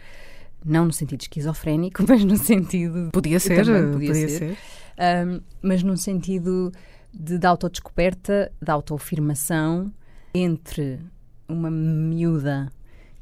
não 0.64 0.86
no 0.86 0.92
sentido 0.92 1.20
esquizofrénico, 1.20 2.04
mas 2.08 2.24
no 2.24 2.36
sentido. 2.36 3.10
Podia 3.12 3.40
ser, 3.40 3.64
também, 3.64 3.92
podia, 3.92 4.08
podia, 4.08 4.28
ser. 4.28 4.38
ser. 4.38 4.58
Um, 5.26 5.40
mas 5.60 5.82
no 5.82 5.96
sentido 5.96 6.72
de, 7.12 7.38
de 7.38 7.46
autodescoberta, 7.46 8.52
de 8.60 8.70
autoafirmação 8.70 9.92
entre 10.34 11.00
uma 11.48 11.70
miúda 11.70 12.70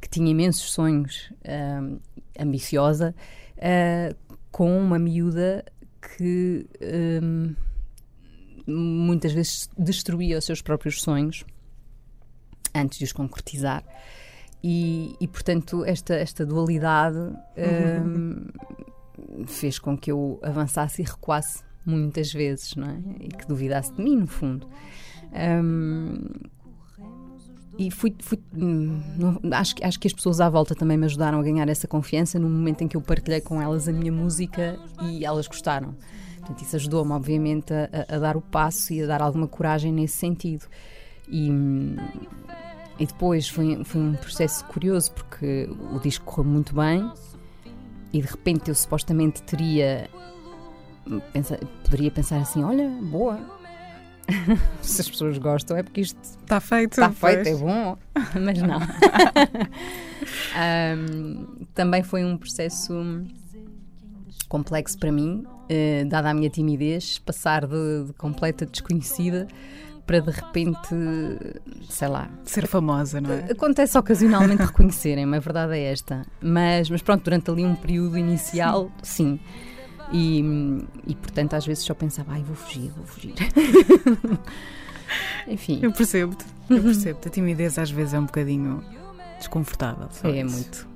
que 0.00 0.08
tinha 0.08 0.30
imensos 0.30 0.72
sonhos, 0.72 1.30
uh, 1.44 2.00
ambiciosa, 2.38 3.14
uh, 3.56 4.16
com 4.50 4.78
uma 4.78 4.98
miúda 4.98 5.64
que 6.16 6.66
uh, 6.80 7.56
muitas 8.66 9.32
vezes 9.32 9.68
destruía 9.76 10.38
os 10.38 10.44
seus 10.44 10.62
próprios 10.62 11.02
sonhos 11.02 11.44
antes 12.74 12.98
de 12.98 13.04
os 13.04 13.12
concretizar. 13.12 13.84
E, 14.62 15.16
e 15.20 15.26
portanto, 15.26 15.84
esta, 15.84 16.14
esta 16.14 16.44
dualidade 16.44 17.18
fez 19.46 19.78
com 19.78 19.96
que 19.96 20.12
eu 20.12 20.38
avançasse 20.42 21.00
e 21.00 21.04
recuasse 21.04 21.62
muitas 21.84 22.32
vezes, 22.32 22.74
não 22.76 22.88
é? 22.90 22.98
E 23.20 23.28
que 23.28 23.46
duvidasse 23.46 23.92
de 23.94 24.02
mim, 24.02 24.16
no 24.16 24.26
fundo. 24.26 24.68
Um, 25.32 26.26
e 27.78 27.90
fui, 27.90 28.14
fui 28.20 28.38
não, 28.52 29.40
acho, 29.52 29.74
acho 29.82 29.98
que 29.98 30.06
as 30.06 30.12
pessoas 30.12 30.40
à 30.40 30.48
volta 30.50 30.74
também 30.74 30.96
me 30.96 31.06
ajudaram 31.06 31.38
a 31.38 31.42
ganhar 31.42 31.68
essa 31.68 31.88
confiança 31.88 32.38
no 32.38 32.48
momento 32.48 32.82
em 32.82 32.88
que 32.88 32.96
eu 32.96 33.00
partilhei 33.00 33.40
com 33.40 33.60
elas 33.60 33.88
a 33.88 33.92
minha 33.92 34.12
música 34.12 34.78
e 35.02 35.24
elas 35.24 35.46
gostaram. 35.46 35.94
Portanto, 36.38 36.62
isso 36.62 36.76
ajudou-me, 36.76 37.12
obviamente, 37.12 37.72
a, 37.72 38.16
a, 38.16 38.18
dar 38.18 38.36
o 38.36 38.40
passo 38.40 38.92
e 38.92 39.02
a 39.02 39.06
dar 39.06 39.22
alguma 39.22 39.46
coragem 39.46 39.92
nesse 39.92 40.16
sentido. 40.16 40.66
E, 41.28 41.48
e 42.98 43.06
depois 43.06 43.48
foi, 43.48 43.84
foi 43.84 44.00
um 44.00 44.14
processo 44.14 44.64
curioso 44.66 45.12
porque 45.12 45.68
o 45.92 45.98
disco 46.00 46.24
correu 46.24 46.50
muito 46.50 46.74
bem 46.74 47.10
e 48.12 48.20
de 48.20 48.26
repente 48.26 48.68
eu 48.68 48.74
supostamente 48.74 49.42
teria. 49.42 50.10
Pensa, 51.32 51.58
poderia 51.84 52.10
pensar 52.10 52.38
assim: 52.38 52.64
olha, 52.64 52.88
boa, 52.88 53.38
se 54.82 55.00
as 55.00 55.08
pessoas 55.08 55.38
gostam 55.38 55.76
é 55.76 55.82
porque 55.82 56.02
isto 56.02 56.18
está 56.22 56.60
feito. 56.60 56.92
Está 56.92 57.10
feito, 57.10 57.48
é 57.48 57.54
bom, 57.54 57.96
mas 58.40 58.62
não. 58.62 58.80
um, 60.96 61.64
também 61.74 62.02
foi 62.02 62.24
um 62.24 62.36
processo 62.36 62.94
complexo 64.48 64.98
para 64.98 65.12
mim, 65.12 65.44
uh, 65.46 66.08
dada 66.08 66.30
a 66.30 66.34
minha 66.34 66.50
timidez, 66.50 67.18
passar 67.18 67.66
de, 67.66 68.04
de 68.06 68.12
completa 68.14 68.66
desconhecida 68.66 69.46
para 70.06 70.20
de 70.20 70.30
repente, 70.32 70.88
sei 71.88 72.08
lá. 72.08 72.28
Ser 72.44 72.66
famosa, 72.66 73.20
não 73.20 73.30
é? 73.30 73.52
Acontece 73.52 73.96
ocasionalmente 73.96 74.64
reconhecerem-me, 74.64 75.36
a 75.36 75.40
verdade 75.40 75.78
é 75.78 75.92
esta. 75.92 76.26
Mas, 76.40 76.90
mas 76.90 77.00
pronto, 77.00 77.22
durante 77.22 77.48
ali 77.48 77.64
um 77.64 77.76
período 77.76 78.18
inicial, 78.18 78.90
sim. 79.04 79.38
sim. 79.38 79.69
E, 80.12 80.40
e 81.06 81.14
portanto, 81.14 81.54
às 81.54 81.64
vezes 81.64 81.84
só 81.84 81.94
pensava, 81.94 82.32
ai, 82.32 82.42
vou 82.42 82.56
fugir, 82.56 82.90
vou 82.96 83.06
fugir. 83.06 83.34
Enfim. 85.46 85.80
Eu 85.82 85.92
percebo-te, 85.92 86.44
eu 86.68 86.82
percebo-te. 86.82 87.28
A 87.28 87.30
timidez 87.30 87.78
às 87.78 87.90
vezes 87.90 88.14
é 88.14 88.18
um 88.18 88.26
bocadinho 88.26 88.84
desconfortável. 89.38 90.08
É, 90.24 90.42
isso. 90.42 90.56
muito. 90.56 90.88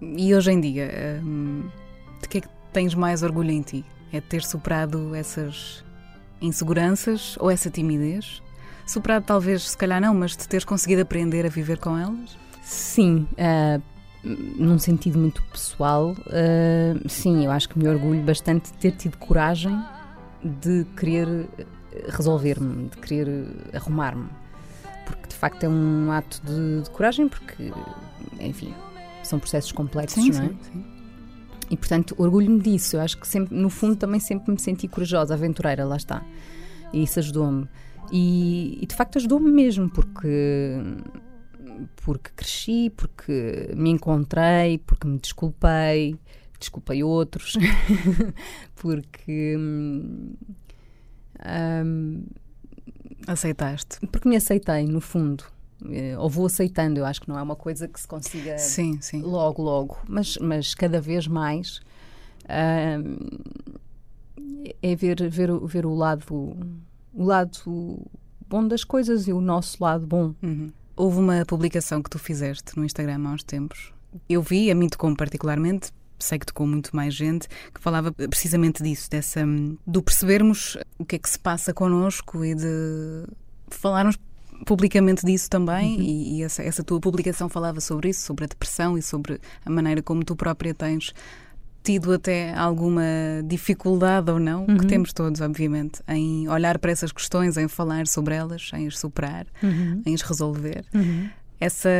e 0.18 0.34
hoje 0.34 0.52
em 0.52 0.60
dia, 0.60 1.20
hum, 1.24 1.64
de 2.20 2.28
que 2.28 2.38
é 2.38 2.40
que 2.40 2.48
tens 2.72 2.94
mais 2.94 3.22
orgulho 3.22 3.50
em 3.50 3.62
ti? 3.62 3.84
É 4.12 4.20
ter 4.20 4.42
superado 4.42 5.14
essas 5.14 5.84
inseguranças 6.40 7.36
ou 7.40 7.50
essa 7.50 7.70
timidez? 7.70 8.42
Superado 8.86 9.24
talvez, 9.24 9.70
se 9.70 9.76
calhar 9.76 10.00
não, 10.00 10.14
mas 10.14 10.36
de 10.36 10.46
teres 10.46 10.64
conseguido 10.64 11.02
aprender 11.02 11.46
a 11.46 11.48
viver 11.48 11.78
com 11.78 11.96
elas? 11.96 12.36
Sim, 12.62 13.26
uh, 13.32 13.82
num 14.24 14.78
sentido 14.78 15.18
muito 15.18 15.42
pessoal, 15.44 16.12
uh, 16.12 17.08
sim, 17.08 17.44
eu 17.44 17.50
acho 17.50 17.68
que 17.68 17.78
me 17.78 17.88
orgulho 17.88 18.22
bastante 18.22 18.72
de 18.72 18.78
ter 18.78 18.92
tido 18.92 19.16
coragem 19.18 19.78
de 20.42 20.84
querer 20.96 21.48
resolver-me, 22.08 22.88
de 22.88 22.96
querer 22.98 23.46
arrumar-me. 23.72 24.28
Porque 25.06 25.28
de 25.28 25.34
facto 25.34 25.64
é 25.64 25.68
um 25.68 26.10
ato 26.10 26.40
de, 26.44 26.82
de, 26.82 26.90
coragem, 26.90 27.28
porque, 27.28 27.72
enfim, 28.40 28.74
são 29.22 29.38
processos 29.38 29.72
complexos, 29.72 30.22
sim, 30.22 30.30
não 30.30 30.42
é? 30.42 30.48
Sim, 30.48 30.58
sim. 30.72 30.84
E 31.70 31.76
portanto, 31.76 32.14
orgulho-me 32.18 32.60
disso. 32.60 32.96
Eu 32.96 33.00
acho 33.00 33.18
que 33.18 33.26
sempre, 33.26 33.56
no 33.56 33.70
fundo 33.70 33.96
também 33.96 34.20
sempre 34.20 34.52
me 34.52 34.58
senti 34.58 34.86
corajosa, 34.86 35.34
aventureira, 35.34 35.84
lá 35.84 35.96
está. 35.96 36.22
E 36.92 37.02
isso 37.02 37.18
ajudou-me. 37.18 37.66
E, 38.12 38.78
e 38.82 38.86
de 38.86 38.94
facto 38.94 39.16
ajudou-me 39.16 39.50
mesmo, 39.50 39.88
porque 39.88 40.78
porque 41.96 42.30
cresci, 42.34 42.90
porque 42.96 43.72
me 43.76 43.90
encontrei, 43.90 44.78
porque 44.78 45.06
me 45.06 45.18
desculpei, 45.18 46.18
desculpei 46.58 47.02
outros, 47.02 47.54
porque. 48.76 49.56
Hum, 49.56 50.34
Aceitaste? 53.26 54.06
Porque 54.08 54.28
me 54.28 54.36
aceitei, 54.36 54.84
no 54.86 55.00
fundo. 55.00 55.44
Eh, 55.90 56.16
ou 56.18 56.28
vou 56.28 56.46
aceitando, 56.46 56.98
eu 56.98 57.04
acho 57.06 57.20
que 57.20 57.28
não 57.28 57.38
é 57.38 57.42
uma 57.42 57.56
coisa 57.56 57.88
que 57.88 57.98
se 58.00 58.06
consiga 58.06 58.56
sim, 58.58 58.98
sim. 59.00 59.20
logo, 59.20 59.62
logo, 59.62 59.98
mas, 60.08 60.36
mas 60.38 60.74
cada 60.74 61.00
vez 61.00 61.26
mais 61.26 61.80
é 64.82 64.96
ver, 64.96 65.28
ver, 65.28 65.50
ver 65.66 65.86
o 65.86 65.94
lado 65.94 66.24
o 67.12 67.24
lado 67.24 68.02
bom 68.48 68.66
das 68.66 68.84
coisas 68.84 69.26
e 69.28 69.32
o 69.32 69.40
nosso 69.40 69.82
lado 69.82 70.06
bom. 70.06 70.34
Uhum. 70.42 70.72
Houve 70.96 71.18
uma 71.18 71.44
publicação 71.44 72.02
que 72.02 72.10
tu 72.10 72.18
fizeste 72.18 72.76
no 72.76 72.84
Instagram 72.84 73.20
há 73.26 73.32
uns 73.32 73.42
tempos. 73.42 73.92
Eu 74.28 74.42
vi, 74.42 74.70
a 74.70 74.74
mim 74.74 74.88
tocou 74.88 75.14
particularmente, 75.16 75.90
sei 76.18 76.38
que 76.38 76.46
tocou 76.46 76.66
muito 76.66 76.94
mais 76.94 77.14
gente, 77.14 77.48
que 77.48 77.80
falava 77.80 78.12
precisamente 78.12 78.82
disso, 78.82 79.10
dessa, 79.10 79.40
do 79.86 80.02
percebermos 80.02 80.76
o 80.98 81.04
que 81.04 81.16
é 81.16 81.18
que 81.18 81.28
se 81.28 81.38
passa 81.38 81.74
connosco 81.74 82.44
e 82.44 82.54
de 82.54 83.26
falarmos 83.68 84.16
publicamente 84.64 85.26
disso 85.26 85.50
também. 85.50 85.96
Uhum. 85.96 86.02
E, 86.02 86.38
e 86.38 86.42
essa, 86.42 86.62
essa 86.62 86.84
tua 86.84 87.00
publicação 87.00 87.48
falava 87.48 87.80
sobre 87.80 88.10
isso, 88.10 88.22
sobre 88.22 88.44
a 88.44 88.48
depressão 88.48 88.96
e 88.96 89.02
sobre 89.02 89.40
a 89.64 89.70
maneira 89.70 90.02
como 90.02 90.24
tu 90.24 90.36
própria 90.36 90.74
tens 90.74 91.12
tido 91.84 92.12
até 92.12 92.54
alguma 92.54 93.02
dificuldade 93.44 94.30
ou 94.30 94.40
não, 94.40 94.64
uhum. 94.64 94.78
que 94.78 94.86
temos 94.86 95.12
todos, 95.12 95.40
obviamente, 95.42 96.02
em 96.08 96.48
olhar 96.48 96.78
para 96.78 96.90
essas 96.90 97.12
questões, 97.12 97.58
em 97.58 97.68
falar 97.68 98.06
sobre 98.06 98.34
elas, 98.34 98.70
em 98.72 98.86
as 98.86 98.98
superar, 98.98 99.46
uhum. 99.62 100.02
em 100.04 100.14
as 100.14 100.22
resolver. 100.22 100.84
Uhum. 100.94 101.28
Essa 101.60 101.90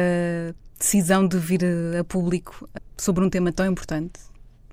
decisão 0.79 1.29
de 1.29 1.39
vir 1.39 1.61
a 2.01 2.03
público 2.03 2.69
sobre 2.97 3.23
um 3.23 3.29
tema 3.29 3.53
tão 3.53 3.67
importante 3.67 4.19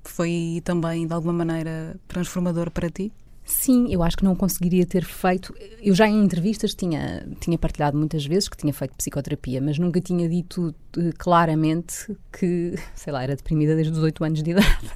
foi 0.02 0.60
também, 0.64 1.06
de 1.06 1.12
alguma 1.12 1.32
maneira, 1.32 1.96
transformador 2.08 2.70
para 2.70 2.88
ti? 2.88 3.12
Sim, 3.44 3.92
eu 3.92 4.02
acho 4.02 4.16
que 4.16 4.24
não 4.24 4.36
conseguiria 4.36 4.86
ter 4.86 5.04
feito. 5.04 5.54
Eu 5.80 5.94
já 5.94 6.06
em 6.06 6.24
entrevistas 6.24 6.74
tinha, 6.74 7.28
tinha 7.40 7.58
partilhado 7.58 7.98
muitas 7.98 8.24
vezes 8.24 8.48
que 8.48 8.56
tinha 8.56 8.72
feito 8.72 8.94
psicoterapia, 8.96 9.60
mas 9.60 9.78
nunca 9.78 10.00
tinha 10.00 10.28
dito 10.28 10.74
uh, 10.96 11.12
claramente 11.18 12.16
que, 12.32 12.74
sei 12.94 13.12
lá, 13.12 13.22
era 13.22 13.34
deprimida 13.34 13.74
desde 13.74 13.92
os 13.92 13.98
8 13.98 14.24
anos 14.24 14.42
de 14.42 14.50
idade. 14.52 14.90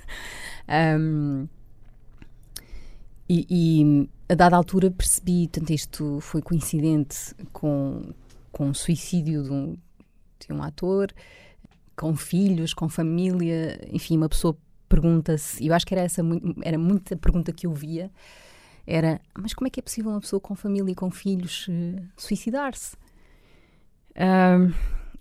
Um, 0.98 1.48
e, 3.28 3.46
e, 3.50 4.08
a 4.28 4.34
dada 4.34 4.56
altura 4.56 4.90
percebi, 4.90 5.48
tanto 5.48 5.72
isto 5.72 6.20
foi 6.20 6.40
coincidente 6.40 7.34
com, 7.52 8.12
com 8.52 8.70
o 8.70 8.74
suicídio 8.74 9.42
de 9.42 9.50
um, 9.50 9.76
de 10.38 10.52
um 10.52 10.62
ator, 10.62 11.12
com 11.96 12.14
filhos, 12.14 12.72
com 12.72 12.88
família, 12.88 13.80
enfim, 13.90 14.16
uma 14.16 14.28
pessoa 14.28 14.56
pergunta-se, 14.88 15.62
e 15.62 15.68
eu 15.68 15.74
acho 15.74 15.86
que 15.86 15.94
era 15.94 16.02
essa 16.02 16.22
era 16.62 16.78
muita 16.78 17.16
pergunta 17.16 17.52
que 17.52 17.66
eu 17.66 17.72
via, 17.72 18.10
era, 18.86 19.20
mas 19.36 19.52
como 19.52 19.66
é 19.66 19.70
que 19.70 19.80
é 19.80 19.82
possível 19.82 20.10
uma 20.12 20.20
pessoa 20.20 20.40
com 20.40 20.54
família 20.54 20.92
e 20.92 20.94
com 20.94 21.10
filhos 21.10 21.66
uh, 21.68 22.02
suicidar-se? 22.16 22.96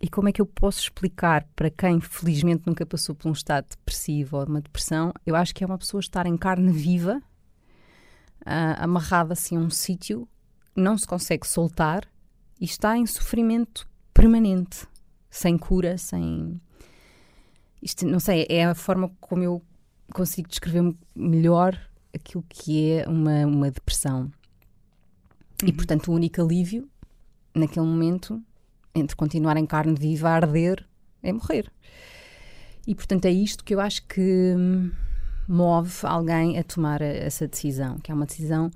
E 0.01 0.09
como 0.09 0.29
é 0.29 0.31
que 0.31 0.41
eu 0.41 0.45
posso 0.45 0.81
explicar 0.81 1.47
para 1.55 1.69
quem 1.69 1.99
felizmente 1.99 2.63
nunca 2.65 2.85
passou 2.85 3.15
por 3.15 3.27
um 3.29 3.31
estado 3.31 3.67
depressivo 3.69 4.37
ou 4.37 4.45
de 4.45 4.51
uma 4.51 4.61
depressão? 4.61 5.13
Eu 5.25 5.35
acho 5.35 5.53
que 5.55 5.63
é 5.63 5.67
uma 5.67 5.77
pessoa 5.77 5.99
estar 5.99 6.25
em 6.25 6.37
carne 6.37 6.71
viva, 6.71 7.21
uh, 8.41 8.75
amarrada 8.77 9.33
assim 9.33 9.57
a 9.57 9.59
um 9.59 9.69
sítio, 9.69 10.27
não 10.75 10.97
se 10.97 11.07
consegue 11.07 11.47
soltar 11.47 12.07
e 12.59 12.65
está 12.65 12.97
em 12.97 13.05
sofrimento 13.05 13.87
permanente, 14.13 14.87
sem 15.29 15.57
cura, 15.57 15.97
sem. 15.97 16.61
Isto, 17.85 18.03
não 18.07 18.19
sei, 18.19 18.47
é 18.49 18.65
a 18.65 18.73
forma 18.73 19.11
como 19.21 19.43
eu 19.43 19.61
consigo 20.11 20.49
descrever 20.49 20.91
melhor 21.15 21.79
aquilo 22.11 22.43
que 22.49 22.93
é 22.93 23.07
uma, 23.07 23.45
uma 23.45 23.69
depressão. 23.69 24.21
Uhum. 25.61 25.69
E, 25.69 25.71
portanto, 25.71 26.11
o 26.11 26.15
único 26.15 26.41
alívio, 26.41 26.89
naquele 27.53 27.85
momento, 27.85 28.41
entre 28.95 29.15
continuar 29.15 29.55
em 29.55 29.67
carne 29.67 29.93
viva 29.93 30.29
a 30.29 30.33
arder, 30.33 30.83
é 31.21 31.31
morrer. 31.31 31.71
E, 32.87 32.95
portanto, 32.95 33.25
é 33.25 33.31
isto 33.31 33.63
que 33.63 33.75
eu 33.75 33.79
acho 33.79 34.03
que 34.07 34.55
move 35.47 35.93
alguém 36.01 36.57
a 36.57 36.63
tomar 36.63 37.03
essa 37.03 37.47
decisão, 37.47 37.99
que 37.99 38.11
é 38.11 38.15
uma 38.15 38.25
decisão 38.25 38.71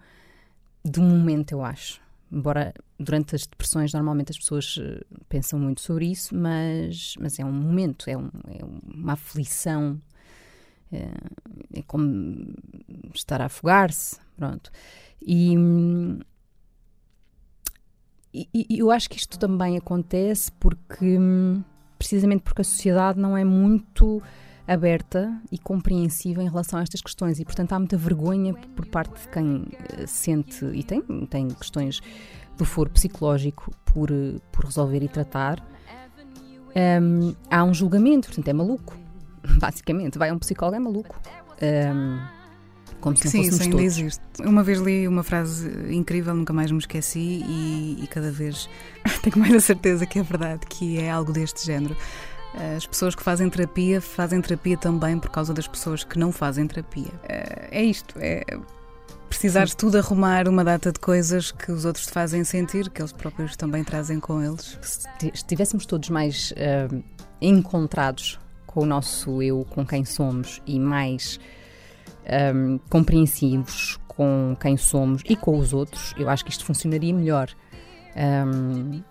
de 0.86 1.00
um 1.00 1.10
momento, 1.10 1.54
eu 1.54 1.66
acho. 1.66 2.00
Embora 2.32 2.76
durante 3.00 3.36
as 3.36 3.48
depressões 3.48 3.94
normalmente 3.94 4.32
as 4.32 4.38
pessoas 4.38 4.78
eh, 4.82 5.02
pensam 5.30 5.58
muito 5.58 5.80
sobre 5.80 6.12
isso, 6.12 6.36
mas, 6.36 7.14
mas 7.20 7.40
é 7.40 7.46
um 7.46 7.52
momento, 7.52 8.10
é, 8.10 8.18
um, 8.18 8.30
é 8.48 8.60
uma 8.94 9.14
aflição, 9.14 10.02
é, 10.92 11.10
é 11.76 11.82
como 11.84 12.54
estar 13.14 13.42
a 13.42 13.46
afogar-se, 13.46 14.18
pronto. 14.36 14.70
E, 15.22 15.56
e, 18.34 18.48
e, 18.54 18.80
eu 18.80 18.92
acho 18.92 19.10
que 19.10 19.18
isto 19.18 19.40
também 19.40 19.78
acontece 19.78 20.52
porque, 20.54 21.18
precisamente 21.98 22.42
porque 22.42 22.62
a 22.62 22.66
sociedade 22.66 23.20
não 23.20 23.38
é 23.38 23.44
muito 23.44 24.22
aberta 24.68 25.42
e 25.52 25.58
compreensiva 25.58 26.44
em 26.44 26.48
relação 26.48 26.78
a 26.78 26.84
estas 26.84 27.02
questões 27.02 27.40
e, 27.40 27.46
portanto, 27.46 27.74
há 27.74 27.80
muita 27.80 27.98
vergonha 27.98 28.54
por 28.54 28.86
parte 28.86 29.20
de 29.20 29.28
quem 29.30 29.56
uh, 29.56 30.06
sente 30.06 30.64
e 30.66 30.84
tem, 30.84 31.02
tem 31.28 31.48
questões 31.48 32.02
do 32.60 32.66
foro 32.66 32.90
psicológico 32.90 33.72
por, 33.86 34.10
por 34.52 34.66
resolver 34.66 35.02
e 35.02 35.08
tratar. 35.08 35.66
Um, 37.02 37.34
há 37.50 37.64
um 37.64 37.74
julgamento, 37.74 38.28
portanto, 38.28 38.48
é 38.48 38.54
maluco. 38.54 38.96
Basicamente, 39.60 40.20
vai 40.20 40.30
a 40.30 40.34
um 40.34 40.38
psicólogo, 40.38 40.76
é 40.76 40.80
maluco. 40.80 41.20
Um, 41.62 42.20
como 43.00 43.16
se 43.16 43.26
não 43.26 43.32
Sim, 43.32 43.42
isso 43.42 43.64
ainda 43.64 43.78
todos. 43.78 43.86
existe. 43.86 44.22
Uma 44.42 44.62
vez 44.62 44.80
li 44.80 45.08
uma 45.08 45.24
frase 45.24 45.70
incrível, 45.90 46.36
nunca 46.36 46.52
mais 46.52 46.70
me 46.70 46.78
esqueci 46.78 47.44
e, 47.48 47.98
e 48.04 48.08
cada 48.08 48.30
vez 48.30 48.70
tenho 49.24 49.38
mais 49.40 49.56
a 49.56 49.60
certeza 49.62 50.06
que 50.06 50.20
é 50.20 50.24
verdade, 50.24 50.66
que 50.68 51.00
é 51.00 51.10
algo 51.10 51.32
deste 51.32 51.66
género. 51.66 51.96
As 52.76 52.86
pessoas 52.86 53.16
que 53.16 53.24
fazem 53.24 53.50
terapia 53.50 54.02
fazem 54.02 54.42
terapia 54.42 54.76
também 54.76 55.18
por 55.18 55.30
causa 55.30 55.54
das 55.54 55.68
pessoas 55.68 56.04
que 56.04 56.20
não 56.20 56.32
fazem 56.32 56.68
terapia. 56.68 57.12
Eh, 57.24 57.70
é 57.72 57.84
isto, 57.84 58.16
é 58.18 58.44
precisares 59.30 59.76
tudo 59.76 59.98
arrumar 59.98 60.48
uma 60.48 60.64
data 60.64 60.92
de 60.92 61.00
coisas 61.00 61.52
que 61.52 61.72
os 61.72 61.86
outros 61.86 62.08
te 62.08 62.12
fazem 62.12 62.44
sentir, 62.44 62.90
que 62.90 63.02
eles 63.02 63.14
próprios 63.14 63.56
também 63.56 63.84
trazem 63.84 64.20
com 64.20 64.42
eles. 64.42 64.78
Se 64.82 65.08
estivéssemos 65.34 65.86
todos 65.86 66.10
mais 66.10 66.52
uh, 66.52 67.04
encontrados 67.40 68.40
com 68.66 68.82
o 68.82 68.86
nosso 68.86 69.42
eu, 69.42 69.66
com 69.70 69.86
quem 69.86 70.04
somos 70.04 70.62
e 70.66 70.80
mais 70.80 71.40
um, 72.54 72.76
eh, 72.76 72.80
compreensivos 72.90 74.00
com 74.08 74.56
quem 74.60 74.78
somos 74.78 75.24
e 75.26 75.36
com 75.36 75.58
os 75.58 75.74
outros, 75.74 76.14
eu 76.18 76.30
acho 76.30 76.46
que 76.46 76.52
isto 76.52 76.64
funcionaria 76.64 77.12
melhor. 77.12 77.50
Um, 78.16 79.02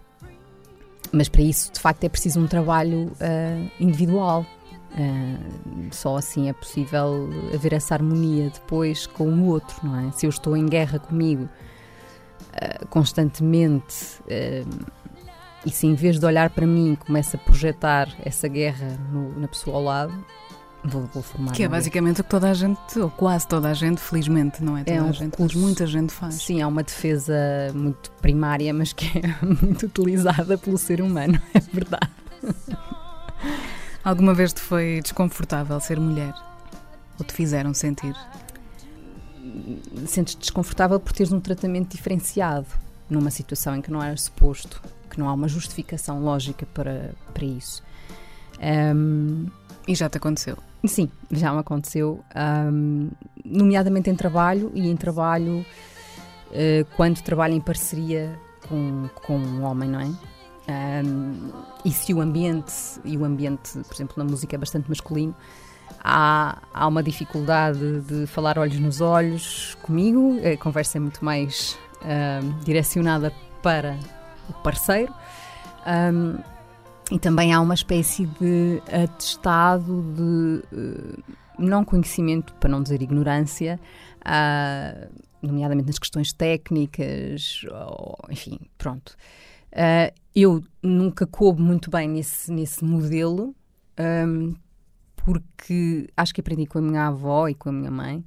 mas 1.11 1.29
para 1.29 1.43
isso, 1.43 1.73
de 1.73 1.81
facto, 1.81 2.05
é 2.05 2.09
preciso 2.09 2.41
um 2.41 2.47
trabalho 2.47 3.07
uh, 3.07 3.71
individual. 3.81 4.47
Uh, 4.99 5.89
só 5.93 6.17
assim 6.17 6.49
é 6.49 6.53
possível 6.53 7.29
haver 7.55 7.73
essa 7.73 7.95
harmonia 7.95 8.51
depois 8.51 9.07
com 9.07 9.29
o 9.29 9.47
outro, 9.47 9.77
não 9.83 10.09
é? 10.09 10.11
Se 10.11 10.27
eu 10.27 10.31
estou 10.31 10.57
em 10.57 10.67
guerra 10.67 10.99
comigo 10.99 11.45
uh, 11.45 12.87
constantemente 12.89 14.21
e 15.65 15.71
se 15.71 15.87
em 15.87 15.95
vez 15.95 16.19
de 16.19 16.27
olhar 16.27 16.51
para 16.51 16.67
mim 16.67 16.97
começa 17.07 17.37
a 17.37 17.41
projetar 17.41 18.09
essa 18.25 18.49
guerra 18.49 18.99
no, 19.13 19.39
na 19.39 19.47
pessoa 19.47 19.77
ao 19.77 19.83
lado, 19.85 20.25
Vou, 20.85 21.09
vou 21.13 21.23
formar. 21.23 21.53
Que 21.53 21.65
é 21.65 21.69
basicamente 21.69 22.21
o 22.21 22.25
que 22.25 22.31
toda 22.31 22.51
a 22.51 22.55
gente, 22.55 22.99
ou 22.99 23.11
quase 23.11 23.47
toda 23.47 23.69
a 23.69 23.75
gente, 23.75 24.01
felizmente, 24.01 24.63
não 24.63 24.77
é? 24.77 24.85
Toda 24.85 24.97
é 24.97 25.03
um 25.03 25.09
a 25.09 25.13
gente, 25.13 25.33
recurso, 25.33 25.59
muita 25.59 25.87
gente 25.87 26.13
faz. 26.13 26.37
Sim, 26.37 26.61
é 26.61 26.67
uma 26.67 26.83
defesa 26.83 27.35
muito 27.75 28.11
primária, 28.23 28.73
mas 28.73 28.93
que 28.93 29.19
é 29.19 29.35
muito 29.45 29.87
utilizada 29.87 30.57
pelo 30.57 30.79
ser 30.79 31.01
humano, 31.01 31.41
é 31.53 31.61
verdade. 31.61 32.11
Alguma 34.05 34.33
vez 34.33 34.53
te 34.53 34.61
foi 34.61 35.01
desconfortável 35.03 35.79
ser 35.81 35.99
mulher? 35.99 36.33
Ou 37.19 37.25
te 37.25 37.33
fizeram 37.33 37.75
sentir? 37.75 38.15
Sentes-te 40.07 40.41
desconfortável 40.41 41.01
por 41.01 41.13
teres 41.13 41.33
um 41.33 41.41
tratamento 41.41 41.97
diferenciado 41.97 42.67
numa 43.11 43.31
situação 43.31 43.75
em 43.75 43.83
que 43.83 43.91
não 43.91 44.03
era 44.03 44.17
suposto, 44.17 44.81
que 45.11 45.19
não 45.19 45.29
há 45.29 45.33
uma 45.33 45.49
justificação 45.49 46.23
lógica 46.23 46.67
para, 46.67 47.15
para 47.33 47.45
isso. 47.45 47.83
Um, 48.61 49.47
e 49.87 49.95
já 49.95 50.09
te 50.09 50.19
aconteceu? 50.19 50.57
Sim, 50.85 51.11
já 51.31 51.53
me 51.53 51.61
aconteceu, 51.61 52.23
um, 52.73 53.11
nomeadamente 53.45 54.11
em 54.11 54.15
trabalho 54.15 54.71
e 54.75 54.89
em 54.89 54.97
trabalho 54.97 55.65
uh, 56.51 56.87
quando 56.97 57.21
trabalho 57.23 57.55
em 57.55 57.61
parceria 57.61 58.39
com, 58.69 59.09
com 59.27 59.39
um 59.39 59.65
homem, 59.65 59.89
não 59.89 60.01
é? 60.01 60.38
Um, 60.69 61.51
e 61.85 61.91
se 61.91 62.13
o 62.13 62.21
ambiente, 62.21 62.75
e 63.05 63.17
o 63.17 63.25
ambiente, 63.25 63.79
por 63.79 63.95
exemplo, 63.95 64.15
na 64.19 64.25
música 64.25 64.55
é 64.55 64.59
bastante 64.59 64.89
masculino, 64.89 65.35
há, 66.01 66.59
há 66.75 66.87
uma 66.87 67.03
dificuldade 67.03 68.01
de 68.03 68.27
falar 68.27 68.59
olhos 68.59 68.79
nos 68.79 69.01
olhos 69.01 69.77
comigo, 69.83 70.39
a 70.45 70.57
conversa 70.59 70.99
é 70.99 71.01
muito 71.01 71.25
mais 71.25 71.79
um, 72.03 72.59
direcionada 72.65 73.33
para 73.63 73.99
o 74.49 74.53
parceiro. 74.55 75.13
Um, 75.87 76.39
e 77.11 77.19
também 77.19 77.55
há 77.55 77.61
uma 77.61 77.75
espécie 77.75 78.27
de 78.27 78.83
atestado 78.93 80.03
de 80.15 80.63
uh, 80.77 81.23
não 81.59 81.83
conhecimento, 81.83 82.53
para 82.55 82.69
não 82.69 82.83
dizer 82.83 83.01
ignorância, 83.01 83.81
uh, 84.21 85.09
nomeadamente 85.41 85.87
nas 85.87 85.99
questões 85.99 86.33
técnicas, 86.35 87.63
ou, 87.71 88.19
enfim, 88.29 88.61
pronto. 88.77 89.17
Uh, 89.73 90.15
eu 90.35 90.63
nunca 90.83 91.27
coube 91.27 91.61
muito 91.61 91.91
bem 91.91 92.09
nesse, 92.09 92.51
nesse 92.53 92.85
modelo, 92.85 93.55
um, 93.99 94.55
porque 95.17 96.09
acho 96.17 96.33
que 96.33 96.41
aprendi 96.41 96.67
com 96.67 96.79
a 96.79 96.83
minha 96.83 97.09
avó 97.09 97.49
e 97.49 97.55
com 97.55 97.69
a 97.69 97.73
minha 97.73 97.91
mãe 97.91 98.25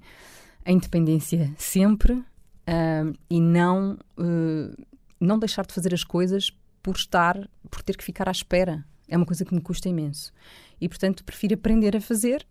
a 0.65 0.71
independência 0.71 1.51
sempre 1.57 2.13
um, 2.13 3.13
e 3.29 3.41
não, 3.41 3.97
uh, 4.17 4.85
não 5.19 5.39
deixar 5.39 5.65
de 5.65 5.73
fazer 5.73 5.93
as 5.93 6.03
coisas 6.03 6.51
por 6.83 6.95
estar, 6.95 7.49
por 7.69 7.81
ter 7.81 7.97
que 7.97 8.03
ficar 8.03 8.27
à 8.27 8.31
espera. 8.31 8.85
É 9.07 9.17
uma 9.17 9.25
coisa 9.25 9.43
que 9.43 9.53
me 9.53 9.61
custa 9.61 9.89
imenso. 9.89 10.31
E, 10.79 10.87
portanto, 10.87 11.23
prefiro 11.23 11.55
aprender 11.55 11.95
a 11.95 12.01
fazer, 12.01 12.45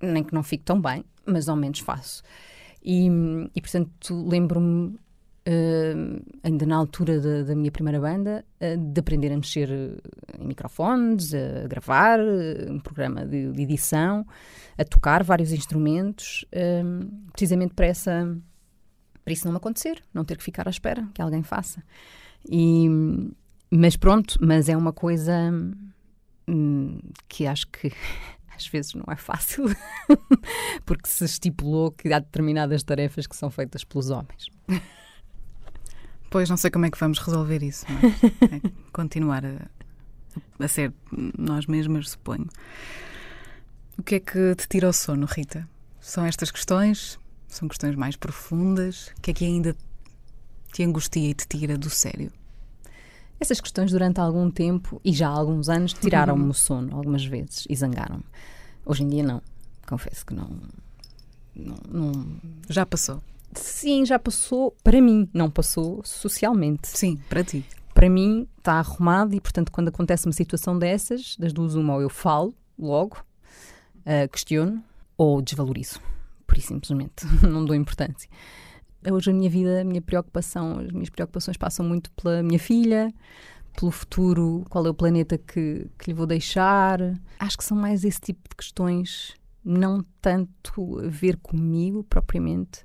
nem 0.00 0.22
que 0.22 0.34
não 0.34 0.42
fique 0.42 0.64
tão 0.64 0.80
bem, 0.80 1.04
mas 1.24 1.48
ao 1.48 1.56
menos 1.56 1.78
faço. 1.78 2.22
E, 2.84 3.08
e 3.54 3.60
portanto, 3.60 4.28
lembro-me, 4.28 4.98
uh, 5.46 6.22
ainda 6.42 6.66
na 6.66 6.76
altura 6.76 7.20
da, 7.20 7.42
da 7.42 7.54
minha 7.54 7.70
primeira 7.70 8.00
banda, 8.00 8.44
uh, 8.60 8.76
de 8.76 9.00
aprender 9.00 9.32
a 9.32 9.36
mexer 9.36 9.68
em 10.38 10.46
microfones, 10.46 11.34
a 11.34 11.66
gravar, 11.66 12.20
uh, 12.20 12.72
um 12.72 12.78
programa 12.78 13.26
de, 13.26 13.52
de, 13.52 13.62
edição, 13.62 14.26
a 14.78 14.84
tocar 14.84 15.22
vários 15.22 15.52
instrumentos, 15.52 16.44
precisamente 17.32 17.74
para 17.74 17.86
essa 17.86 18.36
para 19.24 19.32
isso 19.32 19.46
não 19.46 19.56
acontecer, 19.56 20.02
não 20.12 20.24
ter 20.24 20.36
que 20.36 20.42
ficar 20.42 20.66
à 20.66 20.70
espera 20.70 21.06
que 21.14 21.22
alguém 21.22 21.44
faça. 21.44 21.82
E, 22.50 22.88
mas 23.70 23.96
pronto, 23.96 24.36
mas 24.40 24.68
é 24.68 24.76
uma 24.76 24.92
coisa 24.92 25.32
hum, 26.48 26.98
que 27.28 27.46
acho 27.46 27.68
que 27.68 27.92
às 28.54 28.66
vezes 28.66 28.94
não 28.94 29.04
é 29.08 29.16
fácil, 29.16 29.64
porque 30.84 31.08
se 31.08 31.24
estipulou 31.24 31.92
que 31.92 32.12
há 32.12 32.18
determinadas 32.18 32.82
tarefas 32.82 33.26
que 33.26 33.36
são 33.36 33.50
feitas 33.50 33.84
pelos 33.84 34.10
homens. 34.10 34.46
Pois 36.32 36.48
não 36.48 36.56
sei 36.56 36.70
como 36.70 36.86
é 36.86 36.90
que 36.90 36.98
vamos 36.98 37.18
resolver 37.18 37.62
isso, 37.62 37.84
mas 37.90 38.24
é 38.50 38.70
continuar 38.90 39.44
a, 39.44 39.68
a 40.58 40.66
ser 40.66 40.90
nós 41.38 41.66
mesmas, 41.66 42.08
suponho. 42.08 42.48
O 43.98 44.02
que 44.02 44.14
é 44.14 44.20
que 44.20 44.54
te 44.54 44.66
tira 44.66 44.88
o 44.88 44.92
sono, 44.94 45.26
Rita? 45.26 45.68
São 46.00 46.24
estas 46.24 46.50
questões? 46.50 47.18
São 47.46 47.68
questões 47.68 47.94
mais 47.96 48.16
profundas? 48.16 49.08
O 49.18 49.20
que 49.20 49.30
é 49.30 49.34
que 49.34 49.44
ainda 49.44 49.76
te 50.72 50.82
angustia 50.82 51.28
e 51.28 51.34
te 51.34 51.46
tira 51.46 51.76
do 51.76 51.90
sério? 51.90 52.32
Essas 53.38 53.60
questões, 53.60 53.90
durante 53.90 54.18
algum 54.18 54.50
tempo 54.50 55.02
e 55.04 55.12
já 55.12 55.28
há 55.28 55.32
alguns 55.32 55.68
anos, 55.68 55.92
tiraram-me 55.92 56.48
o 56.48 56.54
sono 56.54 56.96
algumas 56.96 57.26
vezes 57.26 57.66
e 57.68 57.76
zangaram-me. 57.76 58.24
Hoje 58.86 59.02
em 59.02 59.08
dia, 59.08 59.22
não. 59.22 59.42
Confesso 59.86 60.24
que 60.24 60.32
não, 60.32 60.48
não, 61.54 61.76
não. 61.86 62.26
Já 62.70 62.86
passou? 62.86 63.22
Sim, 63.54 64.04
já 64.04 64.18
passou 64.18 64.76
para 64.82 65.00
mim, 65.00 65.28
não 65.32 65.50
passou 65.50 66.02
socialmente. 66.04 66.88
Sim, 66.88 67.18
para 67.28 67.44
ti. 67.44 67.64
Para 67.94 68.08
mim 68.08 68.48
está 68.58 68.74
arrumado 68.74 69.34
e, 69.34 69.40
portanto, 69.40 69.70
quando 69.70 69.88
acontece 69.88 70.26
uma 70.26 70.32
situação 70.32 70.78
dessas, 70.78 71.36
das 71.36 71.52
duas, 71.52 71.74
uma, 71.74 71.94
ou 71.94 72.02
eu 72.02 72.08
falo 72.08 72.54
logo, 72.78 73.18
uh, 73.98 74.28
questiono 74.30 74.82
ou 75.16 75.42
desvalorizo. 75.42 76.00
Por 76.46 76.58
isso, 76.58 76.68
simplesmente, 76.68 77.26
não 77.46 77.64
dou 77.64 77.74
importância. 77.74 78.28
Hoje 79.10 79.30
a 79.30 79.34
minha 79.34 79.50
vida, 79.50 79.80
a 79.80 79.84
minha 79.84 80.00
preocupação, 80.00 80.78
as 80.78 80.92
minhas 80.92 81.10
preocupações 81.10 81.56
passam 81.56 81.84
muito 81.84 82.10
pela 82.12 82.42
minha 82.42 82.58
filha, 82.58 83.12
pelo 83.78 83.90
futuro, 83.90 84.64
qual 84.70 84.86
é 84.86 84.90
o 84.90 84.94
planeta 84.94 85.36
que, 85.36 85.88
que 85.98 86.10
lhe 86.10 86.14
vou 86.14 86.26
deixar. 86.26 87.00
Acho 87.38 87.58
que 87.58 87.64
são 87.64 87.76
mais 87.76 88.04
esse 88.04 88.20
tipo 88.20 88.48
de 88.48 88.56
questões, 88.56 89.34
não 89.64 90.04
tanto 90.20 91.00
a 91.00 91.08
ver 91.08 91.36
comigo 91.38 92.04
propriamente. 92.04 92.84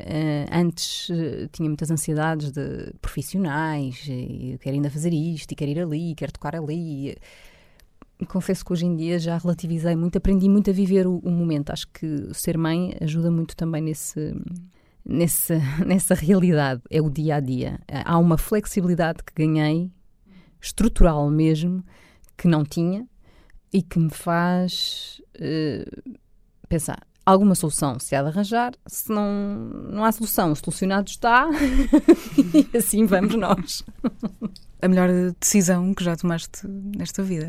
Uh, 0.00 0.48
antes 0.52 1.08
uh, 1.08 1.48
tinha 1.52 1.68
muitas 1.68 1.90
ansiedades 1.90 2.50
de 2.50 2.92
profissionais, 3.00 4.04
e 4.08 4.58
quero 4.60 4.76
ainda 4.76 4.90
fazer 4.90 5.12
isto, 5.12 5.52
e 5.52 5.54
quero 5.54 5.70
ir 5.70 5.80
ali, 5.80 6.14
quero 6.14 6.32
tocar 6.32 6.56
ali. 6.56 7.16
E, 8.18 8.26
confesso 8.26 8.64
que 8.64 8.72
hoje 8.72 8.86
em 8.86 8.96
dia 8.96 9.18
já 9.18 9.38
relativizei 9.38 9.96
muito, 9.96 10.18
aprendi 10.18 10.48
muito 10.48 10.70
a 10.70 10.72
viver 10.72 11.06
o, 11.06 11.18
o 11.18 11.30
momento. 11.30 11.70
Acho 11.70 11.88
que 11.88 12.28
ser 12.34 12.58
mãe 12.58 12.96
ajuda 13.00 13.30
muito 13.30 13.56
também 13.56 13.82
nesse, 13.82 14.34
nesse, 15.04 15.54
nessa 15.86 16.14
realidade. 16.14 16.82
É 16.90 17.00
o 17.00 17.08
dia 17.08 17.36
a 17.36 17.40
dia. 17.40 17.80
Há 18.04 18.18
uma 18.18 18.36
flexibilidade 18.36 19.22
que 19.24 19.32
ganhei 19.34 19.90
estrutural 20.60 21.30
mesmo, 21.30 21.84
que 22.36 22.46
não 22.46 22.64
tinha 22.64 23.06
e 23.72 23.82
que 23.82 23.98
me 23.98 24.10
faz 24.10 25.20
uh, 25.36 26.18
pensar 26.68 27.09
alguma 27.30 27.54
solução 27.54 27.98
se 27.98 28.14
há 28.14 28.22
de 28.22 28.28
arranjar, 28.28 28.72
se 28.86 29.10
não, 29.10 29.30
não 29.90 30.04
há 30.04 30.12
solução, 30.12 30.54
solucionado 30.54 31.08
está 31.08 31.48
e 32.72 32.76
assim 32.76 33.06
vamos 33.06 33.34
nós. 33.34 33.82
A 34.82 34.88
melhor 34.88 35.08
decisão 35.38 35.92
que 35.94 36.04
já 36.04 36.16
tomaste 36.16 36.66
nesta 36.66 37.22
vida? 37.22 37.48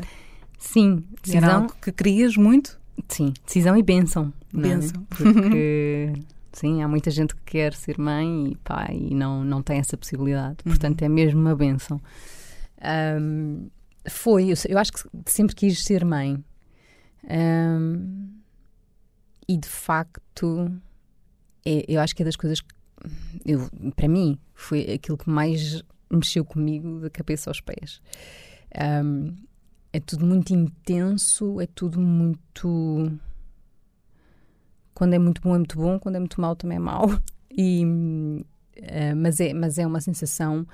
Sim, 0.58 1.04
decisão. 1.22 1.48
Era 1.48 1.54
algo 1.56 1.74
que 1.80 1.92
querias 1.92 2.36
muito? 2.36 2.80
Sim, 3.08 3.32
decisão 3.44 3.76
e 3.76 3.82
bênção. 3.82 4.32
É? 4.54 4.56
Bênção. 4.56 5.02
É? 5.02 5.14
Porque 5.14 6.12
Sim, 6.52 6.82
há 6.82 6.88
muita 6.88 7.10
gente 7.10 7.34
que 7.34 7.42
quer 7.44 7.72
ser 7.72 7.98
mãe 7.98 8.52
e 8.52 8.56
pai 8.56 8.94
e 9.10 9.14
não, 9.14 9.42
não 9.42 9.62
tem 9.62 9.78
essa 9.78 9.96
possibilidade. 9.96 10.58
Uhum. 10.64 10.72
Portanto, 10.72 11.02
é 11.02 11.08
mesmo 11.08 11.40
uma 11.40 11.56
benção. 11.56 12.00
Um, 13.20 13.70
foi, 14.08 14.50
eu, 14.50 14.54
eu, 14.68 14.78
acho 14.78 14.92
que 14.92 15.00
sempre 15.26 15.54
quis 15.54 15.82
ser 15.82 16.04
mãe. 16.04 16.44
Um, 17.24 18.41
e 19.52 19.56
de 19.58 19.68
facto, 19.68 20.72
é, 21.62 21.84
eu 21.86 22.00
acho 22.00 22.16
que 22.16 22.22
é 22.22 22.24
das 22.24 22.36
coisas 22.36 22.62
que, 22.62 22.74
eu, 23.44 23.68
para 23.94 24.08
mim, 24.08 24.38
foi 24.54 24.90
aquilo 24.92 25.18
que 25.18 25.28
mais 25.28 25.82
mexeu 26.10 26.42
comigo 26.42 27.00
da 27.00 27.10
cabeça 27.10 27.50
aos 27.50 27.60
pés. 27.60 28.00
Um, 29.04 29.36
é 29.92 30.00
tudo 30.00 30.24
muito 30.24 30.54
intenso, 30.54 31.60
é 31.60 31.66
tudo 31.66 32.00
muito. 32.00 33.12
Quando 34.94 35.12
é 35.12 35.18
muito 35.18 35.42
bom, 35.42 35.54
é 35.54 35.58
muito 35.58 35.76
bom, 35.76 35.98
quando 35.98 36.16
é 36.16 36.18
muito 36.18 36.40
mau, 36.40 36.56
também 36.56 36.76
é 36.76 36.80
mau. 36.80 37.06
E, 37.54 37.84
uh, 37.84 39.14
mas, 39.14 39.38
é, 39.38 39.52
mas 39.52 39.76
é 39.76 39.86
uma 39.86 40.00
sensação 40.00 40.66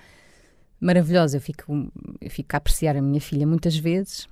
maravilhosa. 0.81 1.39
Eu 1.39 1.41
fico, 1.41 1.91
eu 2.21 2.31
fico 2.31 2.55
a 2.55 2.59
apreciar 2.59 2.97
a 2.97 3.03
minha 3.03 3.21
filha 3.21 3.45
muitas 3.45 3.77
vezes, 3.77 4.29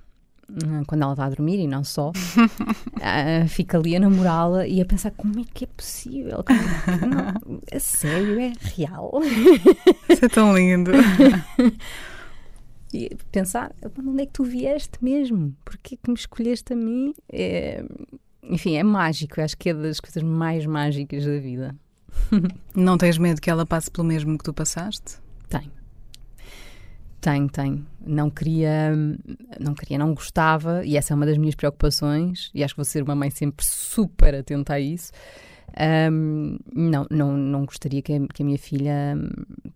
quando 0.87 1.01
ela 1.01 1.13
está 1.13 1.25
a 1.25 1.29
dormir 1.29 1.59
e 1.59 1.67
não 1.67 1.83
só. 1.83 2.11
uh, 2.11 3.47
fico 3.47 3.77
ali 3.77 3.95
a 3.95 3.99
namorá-la 3.99 4.67
e 4.67 4.81
a 4.81 4.85
pensar 4.85 5.11
como 5.11 5.39
é 5.39 5.43
que 5.53 5.65
é 5.65 5.67
possível? 5.67 6.43
Não, 7.01 7.61
é 7.69 7.79
sério, 7.79 8.39
é 8.39 8.53
real. 8.75 9.11
Isso 10.09 10.25
é 10.25 10.29
tão 10.29 10.55
lindo. 10.55 10.91
e 12.93 13.15
pensar, 13.31 13.73
onde 14.05 14.23
é 14.23 14.25
que 14.25 14.33
tu 14.33 14.43
vieste 14.43 14.97
mesmo? 15.01 15.55
Porquê 15.65 15.97
que 15.97 16.09
me 16.09 16.15
escolheste 16.15 16.73
a 16.73 16.75
mim? 16.75 17.13
É, 17.29 17.83
enfim, 18.43 18.75
é 18.75 18.83
mágico. 18.83 19.39
Eu 19.39 19.45
acho 19.45 19.57
que 19.57 19.69
é 19.69 19.73
das 19.73 19.99
coisas 19.99 20.23
mais 20.23 20.65
mágicas 20.65 21.25
da 21.25 21.37
vida. 21.39 21.75
Não 22.75 22.97
tens 22.97 23.17
medo 23.17 23.41
que 23.41 23.49
ela 23.49 23.65
passe 23.65 23.91
pelo 23.91 24.07
mesmo 24.07 24.37
que 24.37 24.43
tu 24.43 24.53
passaste? 24.53 25.17
Tenho. 25.49 25.76
Tenho, 27.27 27.49
tenho. 27.49 27.85
Não 28.05 28.29
queria, 28.29 28.95
não 29.59 29.75
queria, 29.75 29.97
não 29.97 30.13
gostava, 30.13 30.85
e 30.85 30.95
essa 30.95 31.11
é 31.11 31.15
uma 31.15 31.25
das 31.25 31.37
minhas 31.37 31.55
preocupações, 31.55 32.49
e 32.55 32.63
acho 32.63 32.73
que 32.73 32.77
vou 32.77 32.85
ser 32.85 33.03
uma 33.03 33.15
mãe 33.15 33.29
sempre 33.29 33.65
super 33.65 34.33
atenta 34.33 34.75
a 34.75 34.79
isso. 34.79 35.11
Um, 36.09 36.57
não, 36.73 37.05
não, 37.11 37.35
não 37.35 37.65
gostaria 37.65 38.01
que 38.01 38.13
a, 38.13 38.27
que 38.33 38.43
a 38.43 38.45
minha 38.45 38.57
filha 38.57 39.17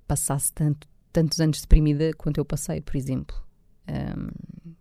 passasse 0.07 0.53
tanto, 0.53 0.87
tantos 1.11 1.41
anos 1.41 1.59
deprimida 1.59 2.13
quanto 2.13 2.37
eu 2.37 2.45
passei, 2.45 2.79
por 2.79 2.95
exemplo. 2.95 3.35
Um, 3.89 4.73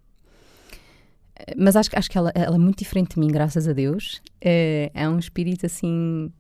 mas 1.57 1.75
acho, 1.75 1.91
acho 1.93 2.09
que 2.09 2.19
ela, 2.19 2.31
ela, 2.37 2.55
é 2.55 2.59
muito 2.59 2.79
diferente 2.79 3.15
de 3.15 3.19
mim, 3.19 3.33
graças 3.33 3.67
a 3.67 3.73
Deus. 3.73 4.23
É, 4.41 4.93
é 4.95 5.09
um 5.09 5.19
espírito 5.19 5.67
assim, 5.67 6.33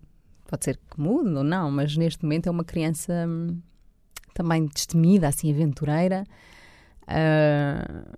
pode 0.47 0.65
ser 0.65 0.77
que 0.77 1.01
mude 1.01 1.35
ou 1.35 1.43
não, 1.43 1.73
mas 1.73 1.97
neste 1.97 2.23
momento 2.23 2.47
é 2.47 2.51
uma 2.53 2.63
criança 2.63 3.27
hum, 3.27 3.59
também 4.35 4.67
destemida, 4.67 5.29
assim, 5.29 5.53
aventureira, 5.53 6.25
uh, 7.03 8.17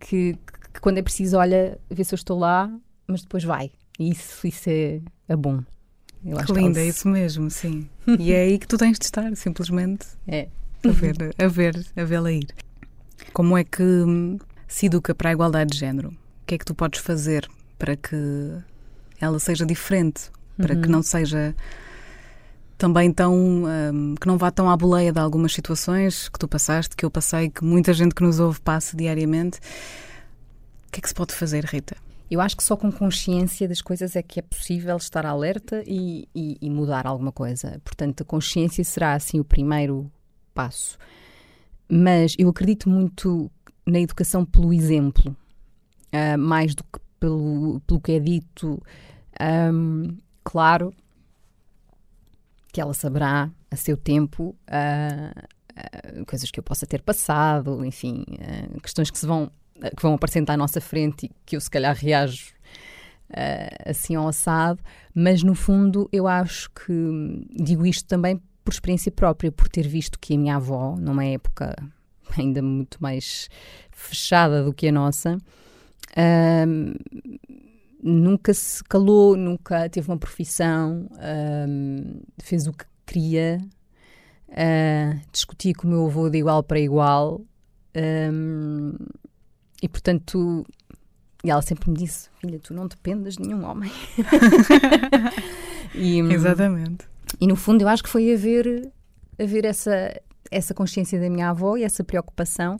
que, 0.00 0.34
que, 0.72 0.80
quando 0.80 0.98
é 0.98 1.02
preciso 1.02 1.36
olha, 1.36 1.78
vê 1.90 2.04
se 2.04 2.14
eu 2.14 2.16
estou 2.16 2.38
lá, 2.38 2.72
mas 3.06 3.22
depois 3.22 3.44
vai. 3.44 3.70
E 3.98 4.10
isso, 4.10 4.46
isso 4.46 4.68
é, 4.68 5.00
é 5.28 5.36
bom. 5.36 5.62
Eu 6.24 6.38
que 6.38 6.52
lindo, 6.52 6.78
é 6.78 6.86
isso 6.86 7.08
mesmo, 7.08 7.50
sim. 7.50 7.88
e 8.18 8.32
é 8.32 8.42
aí 8.42 8.58
que 8.58 8.66
tu 8.66 8.76
tens 8.76 8.98
de 8.98 9.04
estar, 9.04 9.34
simplesmente. 9.36 10.06
É. 10.26 10.48
A 10.84 10.90
ver, 10.90 11.16
a 11.38 11.48
ver, 11.48 11.86
a 11.96 12.04
vê-la 12.04 12.32
ir. 12.32 12.46
Como 13.32 13.56
é 13.56 13.64
que 13.64 13.82
hum, 13.82 14.38
se 14.66 14.86
educa 14.86 15.14
para 15.14 15.30
a 15.30 15.32
igualdade 15.32 15.72
de 15.72 15.78
género? 15.78 16.10
O 16.10 16.46
que 16.46 16.54
é 16.54 16.58
que 16.58 16.64
tu 16.64 16.74
podes 16.74 17.00
fazer 17.00 17.48
para 17.78 17.96
que 17.96 18.16
ela 19.20 19.38
seja 19.38 19.64
diferente? 19.64 20.30
Para 20.56 20.74
uhum. 20.74 20.82
que 20.82 20.88
não 20.88 21.02
seja 21.02 21.54
também 22.78 23.10
tão 23.10 23.34
um, 23.34 24.14
que 24.20 24.26
não 24.26 24.36
vá 24.36 24.50
tão 24.50 24.70
à 24.70 24.76
boleia 24.76 25.12
de 25.12 25.18
algumas 25.18 25.52
situações 25.52 26.28
que 26.28 26.38
tu 26.38 26.46
passaste, 26.46 26.94
que 26.94 27.04
eu 27.04 27.10
passei, 27.10 27.48
que 27.48 27.64
muita 27.64 27.92
gente 27.92 28.14
que 28.14 28.22
nos 28.22 28.38
ouve 28.38 28.60
passa 28.60 28.96
diariamente. 28.96 29.58
O 30.88 30.92
que 30.92 31.00
é 31.00 31.02
que 31.02 31.08
se 31.08 31.14
pode 31.14 31.34
fazer, 31.34 31.64
Rita? 31.64 31.96
Eu 32.30 32.40
acho 32.40 32.56
que 32.56 32.62
só 32.62 32.76
com 32.76 32.90
consciência 32.90 33.68
das 33.68 33.80
coisas 33.80 34.16
é 34.16 34.22
que 34.22 34.40
é 34.40 34.42
possível 34.42 34.96
estar 34.96 35.24
alerta 35.24 35.82
e, 35.86 36.28
e, 36.34 36.58
e 36.60 36.68
mudar 36.68 37.06
alguma 37.06 37.32
coisa. 37.32 37.80
Portanto, 37.84 38.22
a 38.22 38.24
consciência 38.24 38.82
será 38.84 39.14
assim 39.14 39.38
o 39.38 39.44
primeiro 39.44 40.10
passo. 40.52 40.98
Mas 41.88 42.34
eu 42.38 42.48
acredito 42.48 42.88
muito 42.88 43.50
na 43.86 44.00
educação 44.00 44.44
pelo 44.44 44.72
exemplo, 44.72 45.36
uh, 46.12 46.36
mais 46.36 46.74
do 46.74 46.82
que 46.82 46.98
pelo, 47.20 47.80
pelo 47.86 48.00
que 48.00 48.12
é 48.12 48.18
dito. 48.18 48.82
Um, 49.40 50.16
claro 50.42 50.92
que 52.76 52.80
ela 52.82 52.92
saberá 52.92 53.50
a 53.70 53.74
seu 53.76 53.96
tempo 53.96 54.54
uh, 54.68 56.20
uh, 56.20 56.26
coisas 56.26 56.50
que 56.50 56.60
eu 56.60 56.62
possa 56.62 56.86
ter 56.86 57.00
passado, 57.00 57.82
enfim, 57.86 58.22
uh, 58.28 58.80
questões 58.82 59.10
que 59.10 59.18
se 59.18 59.24
vão 59.24 59.50
que 59.74 60.02
vão 60.02 60.12
aparecer 60.12 60.44
à 60.46 60.56
nossa 60.58 60.78
frente 60.78 61.24
e 61.24 61.30
que 61.46 61.56
eu 61.56 61.60
se 61.60 61.70
calhar 61.70 61.94
reajo 61.94 62.54
assim 63.84 64.14
ao 64.14 64.28
assado, 64.28 64.80
mas 65.14 65.42
no 65.42 65.54
fundo 65.54 66.08
eu 66.12 66.26
acho 66.26 66.70
que 66.70 66.92
digo 67.50 67.84
isto 67.84 68.06
também 68.06 68.40
por 68.64 68.72
experiência 68.72 69.10
própria, 69.10 69.50
por 69.50 69.68
ter 69.68 69.86
visto 69.86 70.18
que 70.18 70.34
a 70.34 70.38
minha 70.38 70.56
avó, 70.56 70.96
numa 70.96 71.24
época 71.24 71.74
ainda 72.38 72.62
muito 72.62 72.98
mais 73.00 73.50
fechada 73.90 74.62
do 74.62 74.72
que 74.72 74.88
a 74.88 74.92
nossa, 74.92 75.36
nunca 78.06 78.54
se 78.54 78.82
calou, 78.84 79.36
nunca 79.36 79.88
teve 79.88 80.08
uma 80.08 80.16
profissão, 80.16 81.08
um, 81.68 82.20
fez 82.38 82.68
o 82.68 82.72
que 82.72 82.84
queria, 83.04 83.58
uh, 84.48 85.20
discutia 85.32 85.74
com 85.74 85.88
o 85.88 85.90
meu 85.90 86.06
avô 86.06 86.30
de 86.30 86.38
igual 86.38 86.62
para 86.62 86.78
igual. 86.78 87.40
Um, 88.32 88.94
e 89.82 89.88
portanto, 89.88 90.64
e 91.42 91.50
ela 91.50 91.62
sempre 91.62 91.90
me 91.90 91.96
disse: 91.96 92.28
Filha, 92.40 92.60
tu 92.60 92.72
não 92.72 92.86
dependas 92.86 93.36
de 93.36 93.42
nenhum 93.42 93.64
homem. 93.64 93.90
e, 95.94 96.20
Exatamente. 96.20 97.08
E 97.40 97.46
no 97.46 97.56
fundo, 97.56 97.82
eu 97.82 97.88
acho 97.88 98.04
que 98.04 98.08
foi 98.08 98.32
haver, 98.32 98.92
haver 99.38 99.64
essa, 99.64 100.20
essa 100.50 100.72
consciência 100.72 101.20
da 101.20 101.28
minha 101.28 101.50
avó 101.50 101.76
e 101.76 101.82
essa 101.82 102.04
preocupação, 102.04 102.78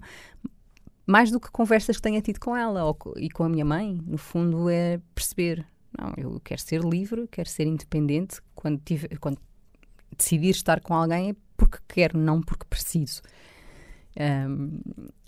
mais 1.06 1.30
do 1.30 1.38
que 1.38 1.50
conversas 1.50 1.96
que 1.96 2.02
tenha 2.02 2.20
tido 2.20 2.40
com 2.40 2.56
ela 2.56 2.84
ou, 2.84 2.98
e 3.16 3.30
com 3.30 3.44
a 3.44 3.48
minha 3.48 3.64
mãe, 3.64 4.00
no 4.04 4.18
fundo 4.18 4.68
é 4.68 5.00
perceber 5.14 5.64
Não, 5.96 6.12
eu 6.16 6.40
quero 6.40 6.60
ser 6.60 6.82
livre, 6.82 7.28
quero 7.30 7.48
ser 7.48 7.66
independente. 7.66 8.40
Quando, 8.54 8.80
tive, 8.84 9.08
quando 9.18 9.38
decidir 10.16 10.50
estar 10.50 10.80
com 10.80 10.94
alguém 10.94 11.30
é 11.30 11.36
porque 11.56 11.78
quero, 11.88 12.18
não 12.18 12.42
porque 12.42 12.66
preciso. 12.68 13.22
Um, 14.18 14.80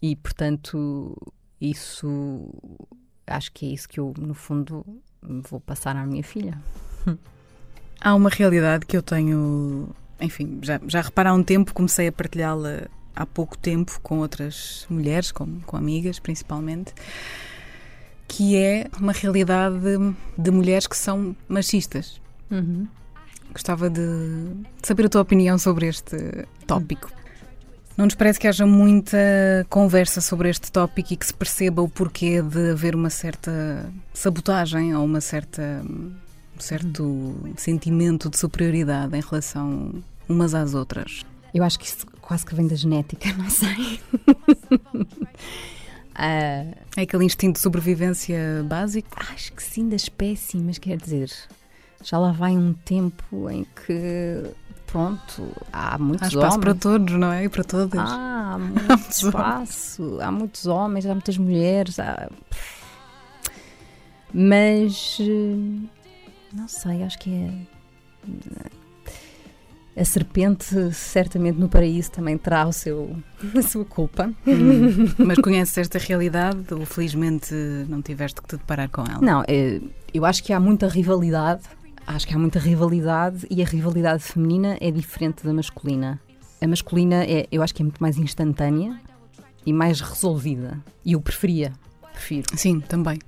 e, 0.03 0.17
portanto, 0.17 1.17
isso 1.61 2.51
acho 3.27 3.53
que 3.53 3.67
é 3.67 3.75
isso 3.75 3.89
que 3.89 4.01
eu, 4.01 4.13
no 4.19 4.35
fundo, 4.35 4.85
vou 5.23 5.61
passar 5.61 5.97
à 5.97 6.05
minha 6.05 6.25
filha. 6.25 6.61
Há 8.01 8.15
uma 8.15 8.31
realidade 8.31 8.87
que 8.87 8.97
eu 8.97 9.03
tenho, 9.03 9.89
enfim, 10.21 10.61
já, 10.63 10.81
já 10.87 11.01
reparo 11.01 11.31
há 11.31 11.33
um 11.35 11.43
tempo, 11.43 11.75
comecei 11.75 12.09
a 12.09 12.13
partilhá-la 12.13 12.89
há 13.19 13.27
pouco 13.27 13.59
tempo 13.59 13.99
com 14.01 14.19
outras 14.19 14.87
mulheres, 14.89 15.33
com, 15.33 15.61
com 15.67 15.77
amigas 15.77 16.21
principalmente, 16.21 16.95
que 18.29 18.57
é 18.57 18.87
uma 19.01 19.13
realidade 19.13 19.77
de, 19.81 20.15
de 20.37 20.51
mulheres 20.51 20.87
que 20.87 20.97
são 20.97 21.35
machistas. 21.49 22.21
Uhum. 22.51 22.87
Gostava 23.53 23.91
de 23.91 24.03
saber 24.83 25.07
a 25.07 25.09
tua 25.09 25.23
opinião 25.23 25.59
sobre 25.59 25.89
este 25.89 26.17
tópico. 26.67 27.11
Não 27.97 28.05
nos 28.05 28.15
parece 28.15 28.39
que 28.39 28.47
haja 28.47 28.65
muita 28.65 29.19
conversa 29.69 30.21
sobre 30.21 30.49
este 30.49 30.71
tópico 30.71 31.15
e 31.15 31.17
que 31.17 31.27
se 31.27 31.35
perceba 31.35 31.83
o 31.83 31.89
porquê 31.89 32.41
de 32.41 32.71
haver 32.71 32.95
uma 32.95 33.11
certa 33.11 33.93
sabotagem 34.15 34.95
ou 34.95 35.05
uma 35.05 35.21
certa, 35.21 35.83
um 35.85 36.61
certo 36.61 37.03
uhum. 37.03 37.55
sentimento 37.57 38.31
de 38.31 38.39
superioridade 38.39 39.17
em 39.17 39.21
relação 39.21 39.93
umas 40.29 40.55
às 40.55 40.75
outras? 40.75 41.25
Eu 41.55 41.65
acho 41.65 41.79
que 41.79 41.87
isso 41.87 42.07
quase 42.21 42.45
que 42.45 42.55
vem 42.55 42.67
da 42.67 42.77
genética, 42.77 43.33
não 43.37 43.49
sei. 43.49 44.01
É 46.15 47.03
aquele 47.03 47.25
instinto 47.25 47.55
de 47.55 47.61
sobrevivência 47.61 48.65
básico? 48.65 49.09
Acho 49.17 49.53
que 49.53 49.63
sim, 49.63 49.89
da 49.89 49.97
espécie, 49.97 50.59
mas 50.59 50.77
quer 50.79 50.97
dizer, 50.97 51.31
já 52.03 52.19
lá 52.19 52.33
vai 52.33 52.57
um 52.57 52.73
tempo 52.73 53.49
em 53.49 53.65
que 53.65 54.53
pronto, 54.87 55.55
há 55.73 55.99
muitos 55.99 56.25
há 56.25 56.29
espaço 56.29 56.47
homens. 56.47 56.61
para 56.61 56.75
todos, 56.75 57.15
não 57.15 57.33
é? 57.33 57.45
E 57.45 57.49
para 57.49 57.65
todas. 57.65 58.01
Ah, 58.01 58.55
há 58.55 58.59
muito 58.59 58.93
há 58.93 58.95
espaço. 58.95 60.19
Há 60.21 60.31
muitos 60.31 60.67
homens, 60.67 61.07
há 61.07 61.13
muitas 61.13 61.39
mulheres. 61.39 61.99
Há... 61.99 62.29
Mas 64.33 65.19
eh, 65.21 65.89
não 66.53 66.67
sei, 66.67 67.03
acho 67.03 67.19
que 67.19 67.31
é. 67.31 67.53
A 69.99 70.05
serpente, 70.05 70.93
certamente 70.93 71.59
no 71.59 71.69
paraíso, 71.69 72.13
também 72.13 72.39
terá 72.39 72.67
o 72.67 72.73
seu, 72.73 73.17
a 73.57 73.63
sua 73.63 73.85
culpa. 73.85 74.33
Hum. 74.47 75.13
Mas 75.19 75.39
conheces 75.39 75.77
esta 75.77 75.99
realidade 75.99 76.73
ou 76.73 76.87
felizmente 76.87 77.53
não 77.89 78.01
tiveste 78.01 78.41
que 78.41 78.49
te 78.49 78.57
deparar 78.57 78.89
com 78.89 79.03
ela? 79.03 79.21
Não, 79.21 79.43
eh, 79.49 79.81
eu 80.15 80.25
acho 80.25 80.43
que 80.45 80.53
há 80.53 80.61
muita 80.61 80.87
rivalidade 80.87 81.63
acho 82.09 82.27
que 82.27 82.35
há 82.35 82.39
muita 82.39 82.59
rivalidade 82.59 83.47
e 83.51 83.63
a 83.63 83.67
rivalidade 83.67 84.23
feminina 84.23 84.79
é 84.81 84.91
diferente 84.91 85.45
da 85.45 85.53
masculina. 85.53 86.19
A 86.61 86.67
masculina 86.67 87.25
é, 87.25 87.47
eu 87.53 87.63
acho 87.63 87.75
que 87.75 87.83
é 87.83 87.85
muito 87.85 88.03
mais 88.03 88.17
instantânea 88.17 88.99
e 89.65 89.73
mais 89.73 90.01
resolvida. 90.01 90.83
E 91.05 91.13
eu 91.13 91.21
preferia, 91.21 91.73
prefiro. 92.13 92.47
Sim, 92.57 92.81
também. 92.81 93.19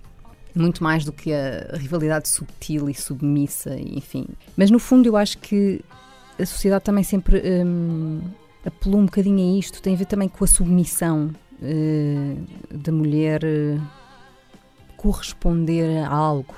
Muito 0.55 0.83
mais 0.83 1.05
do 1.05 1.13
que 1.13 1.33
a 1.33 1.77
rivalidade 1.77 2.29
subtil 2.29 2.89
e 2.89 2.95
submissa, 2.95 3.79
enfim. 3.79 4.27
Mas 4.57 4.71
no 4.71 4.79
fundo 4.79 5.07
eu 5.07 5.17
acho 5.17 5.39
que 5.39 5.85
a 6.41 6.47
sociedade 6.47 6.85
também 6.85 7.05
sempre 7.05 7.43
hum, 7.65 8.21
apelou 8.65 9.01
um 9.01 9.07
bocadinho 9.07 9.39
a 9.39 9.59
isto, 9.59 9.83
tem 9.83 9.95
a 9.95 9.97
ver 9.97 10.07
também 10.07 10.29
com 10.29 10.45
a 10.45 10.47
submissão 10.47 11.31
uh, 11.61 12.77
da 12.77 12.93
mulher 12.93 13.43
uh, 13.45 13.81
corresponder 14.97 16.05
a 16.05 16.09
algo 16.09 16.55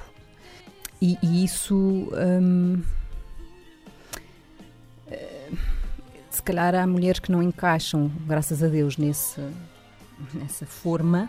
e, 1.01 1.19
e 1.23 1.45
isso. 1.45 1.75
Hum, 1.77 2.83
se 6.33 6.43
calhar 6.43 6.75
há 6.75 6.87
mulheres 6.87 7.21
que 7.21 7.31
não 7.31 7.43
encaixam, 7.43 8.11
graças 8.27 8.63
a 8.63 8.67
Deus, 8.67 8.97
nesse, 8.97 9.41
nessa 10.33 10.65
forma, 10.65 11.29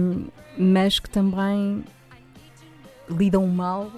um, 0.00 0.28
mas 0.56 1.00
que 1.00 1.10
também 1.10 1.84
lidam 3.10 3.46
mal 3.48 3.90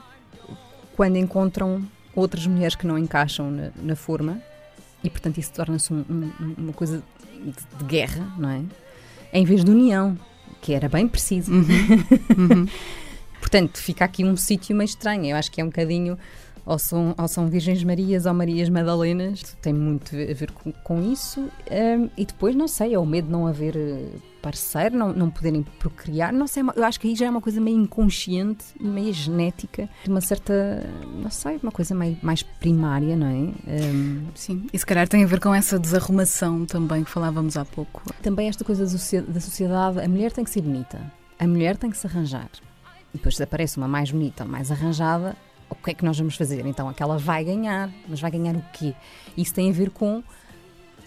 quando 0.96 1.16
encontram 1.16 1.86
outras 2.16 2.46
mulheres 2.46 2.74
que 2.74 2.86
não 2.86 2.98
encaixam 2.98 3.50
na, 3.50 3.70
na 3.80 3.94
forma 3.94 4.42
e, 5.04 5.10
portanto, 5.10 5.38
isso 5.38 5.52
torna-se 5.52 5.92
um, 5.92 6.04
um, 6.10 6.54
uma 6.58 6.72
coisa 6.72 7.02
de, 7.32 7.78
de, 7.78 7.84
guerra, 7.84 8.32
não 8.36 8.48
é? 8.48 8.62
Em 9.32 9.44
vez 9.44 9.64
de 9.64 9.70
união, 9.70 10.18
que 10.60 10.72
era 10.72 10.88
bem 10.88 11.06
preciso. 11.06 11.52
Uhum. 11.52 11.64
Uhum. 12.36 12.66
Portanto, 13.38 13.78
fica 13.78 14.04
aqui 14.04 14.24
um 14.24 14.36
sítio 14.36 14.74
meio 14.74 14.86
estranho. 14.86 15.26
Eu 15.26 15.36
acho 15.36 15.52
que 15.52 15.60
é 15.60 15.64
um 15.64 15.68
bocadinho. 15.68 16.18
Ou 16.64 16.80
são, 16.80 17.14
ou 17.16 17.28
são 17.28 17.46
Virgens 17.46 17.84
Marias 17.84 18.26
ou 18.26 18.34
Marias 18.34 18.68
Madalenas, 18.68 19.56
tem 19.62 19.72
muito 19.72 20.16
a 20.16 20.34
ver 20.34 20.50
com, 20.50 20.72
com 20.72 21.12
isso. 21.12 21.48
Um, 21.70 22.10
e 22.16 22.26
depois, 22.26 22.56
não 22.56 22.66
sei, 22.66 22.94
é 22.94 22.98
o 22.98 23.06
medo 23.06 23.26
de 23.26 23.32
não 23.32 23.46
haver 23.46 23.76
eh, 23.76 24.08
parceiro, 24.46 24.96
não, 24.96 25.12
não 25.12 25.28
poderem 25.28 25.60
procriar. 25.60 26.32
Não 26.32 26.46
sei, 26.46 26.62
eu 26.76 26.84
acho 26.84 27.00
que 27.00 27.08
aí 27.08 27.16
já 27.16 27.26
é 27.26 27.30
uma 27.30 27.40
coisa 27.40 27.60
meio 27.60 27.76
inconsciente 27.76 28.64
e 28.78 28.84
meio 28.84 29.12
genética, 29.12 29.88
de 30.04 30.08
uma 30.08 30.20
certa, 30.20 30.88
não 31.20 31.30
sei, 31.32 31.58
uma 31.60 31.72
coisa 31.72 31.96
meio, 31.96 32.16
mais 32.22 32.44
primária, 32.44 33.16
não 33.16 33.26
é? 33.26 33.32
Um, 33.32 34.28
Sim, 34.36 34.68
e 34.72 34.78
se 34.78 34.86
calhar 34.86 35.08
tem 35.08 35.24
a 35.24 35.26
ver 35.26 35.40
com 35.40 35.52
essa 35.52 35.80
desarrumação 35.80 36.64
também 36.64 37.02
que 37.02 37.10
falávamos 37.10 37.56
há 37.56 37.64
pouco. 37.64 38.04
Também 38.22 38.48
esta 38.48 38.64
coisa 38.64 38.84
da 38.84 39.40
sociedade, 39.40 40.00
a 40.00 40.08
mulher 40.08 40.30
tem 40.30 40.44
que 40.44 40.50
ser 40.50 40.60
bonita, 40.60 41.00
a 41.40 41.46
mulher 41.48 41.76
tem 41.76 41.90
que 41.90 41.96
se 41.96 42.06
arranjar 42.06 42.48
e 43.12 43.16
depois 43.16 43.40
aparece 43.40 43.78
uma 43.78 43.88
mais 43.88 44.12
bonita, 44.12 44.44
mais 44.44 44.70
arranjada, 44.70 45.36
o 45.68 45.74
que 45.74 45.90
é 45.90 45.94
que 45.94 46.04
nós 46.04 46.16
vamos 46.16 46.36
fazer? 46.36 46.64
Então 46.66 46.88
aquela 46.88 47.18
vai 47.18 47.42
ganhar, 47.42 47.90
mas 48.08 48.20
vai 48.20 48.30
ganhar 48.30 48.54
o 48.54 48.62
quê? 48.72 48.94
Isso 49.36 49.52
tem 49.52 49.70
a 49.70 49.72
ver 49.72 49.90
com 49.90 50.22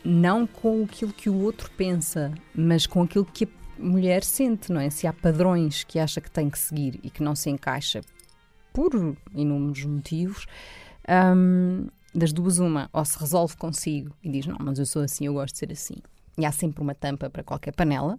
não 0.03 0.47
com 0.47 0.83
aquilo 0.83 1.13
que 1.13 1.29
o 1.29 1.41
outro 1.41 1.69
pensa, 1.77 2.33
mas 2.55 2.85
com 2.85 3.03
aquilo 3.03 3.25
que 3.25 3.45
a 3.45 3.49
mulher 3.77 4.23
sente, 4.23 4.71
não 4.71 4.81
é? 4.81 4.89
Se 4.89 5.07
há 5.07 5.13
padrões 5.13 5.83
que 5.83 5.99
acha 5.99 6.19
que 6.21 6.31
tem 6.31 6.49
que 6.49 6.59
seguir 6.59 6.99
e 7.03 7.09
que 7.09 7.23
não 7.23 7.35
se 7.35 7.49
encaixa 7.49 8.01
por 8.73 9.15
inúmeros 9.33 9.83
motivos, 9.85 10.45
hum, 11.35 11.87
das 12.13 12.33
duas 12.33 12.59
uma, 12.59 12.89
ou 12.91 13.05
se 13.05 13.17
resolve 13.19 13.55
consigo 13.57 14.15
e 14.23 14.29
diz, 14.29 14.45
não, 14.45 14.57
mas 14.59 14.79
eu 14.79 14.85
sou 14.85 15.01
assim, 15.01 15.25
eu 15.25 15.33
gosto 15.33 15.53
de 15.53 15.59
ser 15.59 15.71
assim. 15.71 15.95
E 16.37 16.45
há 16.45 16.51
sempre 16.51 16.81
uma 16.81 16.95
tampa 16.95 17.29
para 17.29 17.43
qualquer 17.43 17.73
panela. 17.73 18.17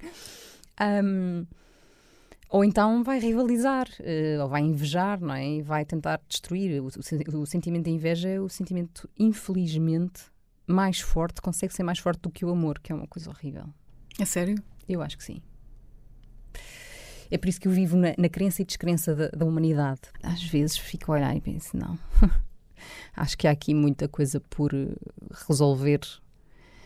um, 1.04 1.46
ou 2.50 2.64
então 2.64 3.04
vai 3.04 3.20
rivalizar, 3.20 3.88
uh, 4.00 4.42
ou 4.42 4.48
vai 4.48 4.62
invejar, 4.62 5.20
não 5.20 5.34
é? 5.34 5.46
E 5.46 5.62
vai 5.62 5.84
tentar 5.84 6.20
destruir. 6.28 6.80
O, 6.80 6.86
o, 6.86 7.42
o, 7.42 7.46
sentimento 7.46 7.84
de 7.84 7.90
inveja 7.90 8.28
é 8.28 8.40
o 8.40 8.48
sentimento, 8.48 9.08
infelizmente, 9.18 10.22
mais 10.68 11.00
forte, 11.00 11.40
consegue 11.40 11.72
ser 11.72 11.82
mais 11.82 11.98
forte 11.98 12.20
do 12.20 12.30
que 12.30 12.44
o 12.44 12.50
amor, 12.50 12.78
que 12.78 12.92
é 12.92 12.94
uma 12.94 13.06
coisa 13.06 13.30
horrível. 13.30 13.64
É 14.18 14.24
sério? 14.24 14.62
Eu 14.88 15.02
acho 15.02 15.16
que 15.16 15.24
sim. 15.24 15.40
É 17.30 17.36
por 17.36 17.48
isso 17.48 17.60
que 17.60 17.68
eu 17.68 17.72
vivo 17.72 17.96
na, 17.96 18.14
na 18.16 18.28
crença 18.28 18.62
e 18.62 18.64
descrença 18.64 19.14
da, 19.14 19.28
da, 19.28 19.44
humanidade. 19.44 20.00
Às 20.22 20.42
vezes 20.42 20.78
fico 20.78 21.12
a 21.12 21.16
olhar 21.16 21.36
e 21.36 21.40
penso, 21.40 21.76
não. 21.76 21.98
acho 23.16 23.36
que 23.36 23.46
há 23.46 23.50
aqui 23.50 23.74
muita 23.74 24.08
coisa 24.08 24.40
por 24.40 24.72
eh, 24.74 24.94
resolver. 25.48 26.00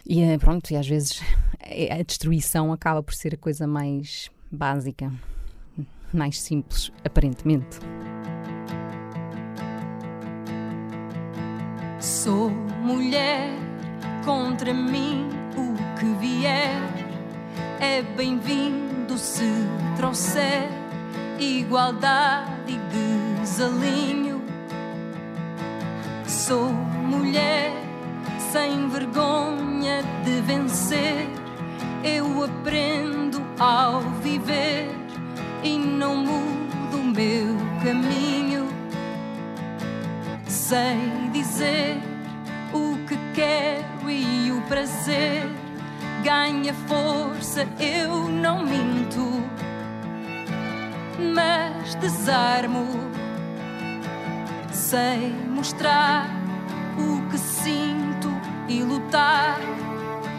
E 0.04 0.20
eh, 0.20 0.38
pronto, 0.38 0.70
e 0.70 0.76
às 0.76 0.88
vezes 0.88 1.20
a 1.90 2.02
destruição 2.02 2.72
acaba 2.72 3.02
por 3.02 3.14
ser 3.14 3.34
a 3.34 3.38
coisa 3.38 3.66
mais 3.66 4.30
básica 4.50 5.12
mais 6.12 6.40
simples, 6.40 6.92
aparentemente. 7.04 7.78
Sou 12.00 12.50
mulher, 12.50 13.50
contra 14.24 14.72
mim 14.72 15.28
o 15.56 15.74
que 15.98 16.06
vier 16.20 16.80
é 17.80 18.02
bem-vindo 18.02 19.18
se 19.18 19.50
trouxer 19.96 20.68
igualdade 21.38 22.50
e 22.68 22.78
desalinho. 23.40 24.42
Sou 26.26 26.72
mulher 26.72 27.72
sem 28.52 28.88
vergonha 28.88 30.02
de 30.24 30.40
vencer, 30.42 31.28
eu 32.04 32.44
aprendo 32.44 33.42
ao 33.58 34.00
viver 34.22 34.88
e 35.64 35.76
não 35.78 36.16
mudo 36.16 36.98
o 36.98 37.04
meu 37.04 37.56
caminho. 37.82 38.68
Sei 40.46 40.96
dizer 41.32 42.00
o 42.72 42.96
que 43.06 43.16
quero 43.34 43.91
e 44.10 44.52
o 44.52 44.60
prazer 44.62 45.46
ganha 46.22 46.74
força, 46.86 47.66
eu 47.80 48.28
não 48.28 48.64
minto, 48.64 49.42
mas 51.34 51.94
desarmo 51.96 52.86
sem 54.70 55.32
mostrar 55.50 56.28
o 56.98 57.28
que 57.30 57.38
sinto 57.38 58.30
e 58.68 58.82
lutar 58.82 59.58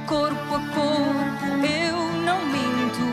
corpo 0.08 0.56
a 0.56 0.60
corpo, 0.60 1.65
eu 1.65 1.97
não 2.26 2.45
minto 2.45 3.08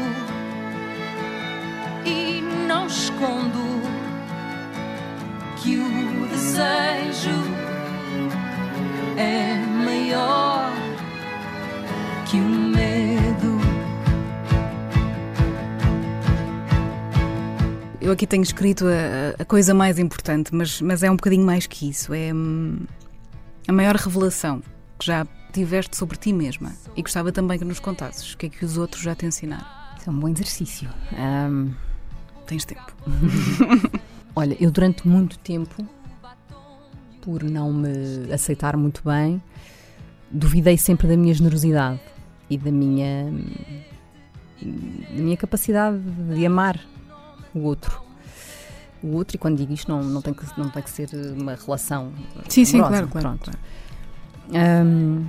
e 2.05 2.41
não 2.67 2.87
escondo 2.87 3.81
que 5.57 5.77
o 5.77 6.27
desejo 6.29 7.31
é 9.17 9.60
maior 10.11 10.73
que 12.29 12.37
o 12.37 12.45
medo. 12.45 13.61
Eu 18.01 18.13
aqui 18.13 18.27
tenho 18.27 18.43
escrito 18.43 18.87
a, 18.87 19.41
a 19.41 19.45
coisa 19.45 19.73
mais 19.73 19.99
importante, 19.99 20.53
mas, 20.53 20.81
mas 20.81 21.03
é 21.05 21.11
um 21.11 21.17
bocadinho 21.17 21.47
mais 21.47 21.67
que 21.67 21.89
isso. 21.89 22.13
É 22.13 22.35
hum, 22.35 22.81
a 23.69 23.73
maior 23.73 23.95
revelação 23.95 24.63
que 24.99 25.07
já 25.07 25.27
tiveste 25.53 25.97
sobre 25.97 26.17
ti 26.17 26.33
mesma. 26.33 26.73
E 26.97 27.03
gostava 27.03 27.31
também 27.31 27.59
que 27.59 27.65
nos 27.65 27.79
contasses 27.79 28.35
o 28.35 28.37
que 28.37 28.47
é 28.47 28.49
que 28.49 28.65
os 28.65 28.77
outros 28.77 29.03
já 29.03 29.15
te 29.15 29.27
ensinaram. 29.27 29.67
Isso 29.97 30.11
é 30.11 30.13
um 30.13 30.19
bom 30.19 30.29
exercício. 30.29 30.91
Um... 31.13 31.73
Tens 32.47 32.65
tempo. 32.65 32.93
Olha, 34.35 34.57
eu 34.59 34.73
durante 34.73 35.07
muito 35.07 35.39
tempo, 35.39 35.87
por 37.21 37.45
não 37.45 37.73
me 37.73 38.33
aceitar 38.33 38.77
muito 38.77 39.03
bem, 39.05 39.41
duvidei 40.31 40.77
sempre 40.77 41.09
da 41.09 41.17
minha 41.17 41.35
generosidade 41.35 42.01
e 42.49 42.57
da 42.57 42.71
minha, 42.71 43.33
da 44.63 45.23
minha 45.23 45.37
capacidade 45.37 45.99
de 45.99 46.47
amar 46.47 46.79
o 47.55 47.61
outro. 47.61 48.01
O 49.03 49.15
outro, 49.15 49.37
e 49.37 49.39
quando 49.39 49.57
digo 49.57 49.73
isto, 49.73 49.91
não, 49.91 50.03
não, 50.03 50.21
tem, 50.21 50.35
que, 50.35 50.45
não 50.59 50.69
tem 50.69 50.83
que 50.83 50.91
ser 50.91 51.09
uma 51.37 51.55
relação. 51.55 52.13
Sim, 52.49 52.65
sim, 52.65 52.79
claro, 52.79 53.09
claro. 53.09 53.39
Claro. 53.39 53.59
Um, 54.53 55.27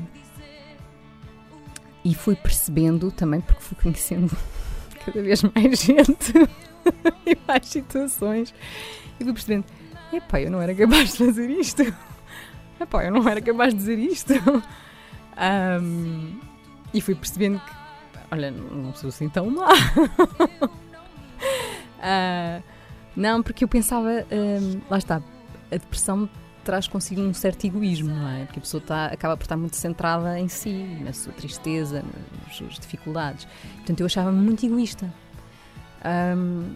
e 2.04 2.14
fui 2.16 2.36
percebendo 2.36 3.12
também, 3.12 3.40
porque 3.40 3.62
fui 3.62 3.78
conhecendo 3.82 4.36
cada 5.06 5.22
vez 5.22 5.42
mais 5.44 5.80
gente 5.80 6.34
e 7.26 7.38
mais 7.48 7.66
situações, 7.66 8.54
e 9.20 9.24
fui 9.24 9.34
percebendo: 9.34 9.66
epá, 10.12 10.42
eu 10.42 10.52
não 10.52 10.62
era 10.62 10.76
capaz 10.76 11.12
de 11.12 11.18
fazer 11.18 11.50
isto. 11.50 11.84
Epá, 12.80 13.06
eu 13.06 13.12
não 13.12 13.28
era 13.30 13.40
capaz 13.40 13.74
de 13.74 13.80
dizer 13.80 14.00
isto. 14.00 14.34
Um, 15.42 16.40
e 16.94 17.02
fui 17.02 17.16
percebendo 17.16 17.60
que, 17.60 17.72
olha, 18.32 18.52
não 18.52 18.94
sou 18.94 19.10
assim 19.10 19.28
tão 19.28 19.50
má. 19.50 19.70
uh, 21.98 22.64
não, 23.16 23.42
porque 23.42 23.64
eu 23.64 23.68
pensava, 23.68 24.26
um, 24.32 24.82
lá 24.90 24.98
está, 24.98 25.22
a 25.72 25.76
depressão 25.76 26.30
traz 26.64 26.88
consigo 26.88 27.22
um 27.22 27.34
certo 27.34 27.66
egoísmo, 27.66 28.14
não 28.14 28.30
é? 28.30 28.46
Porque 28.46 28.60
a 28.60 28.62
pessoa 28.62 28.80
está, 28.82 29.06
acaba 29.08 29.36
por 29.36 29.44
estar 29.44 29.58
muito 29.58 29.76
centrada 29.76 30.40
em 30.40 30.48
si, 30.48 31.00
na 31.04 31.12
sua 31.12 31.34
tristeza, 31.34 32.04
nas 32.46 32.56
suas 32.56 32.76
dificuldades. 32.76 33.48
Portanto, 33.78 34.00
eu 34.02 34.06
achava-me 34.06 34.40
muito 34.40 34.64
egoísta. 34.64 35.12
Um, 36.06 36.76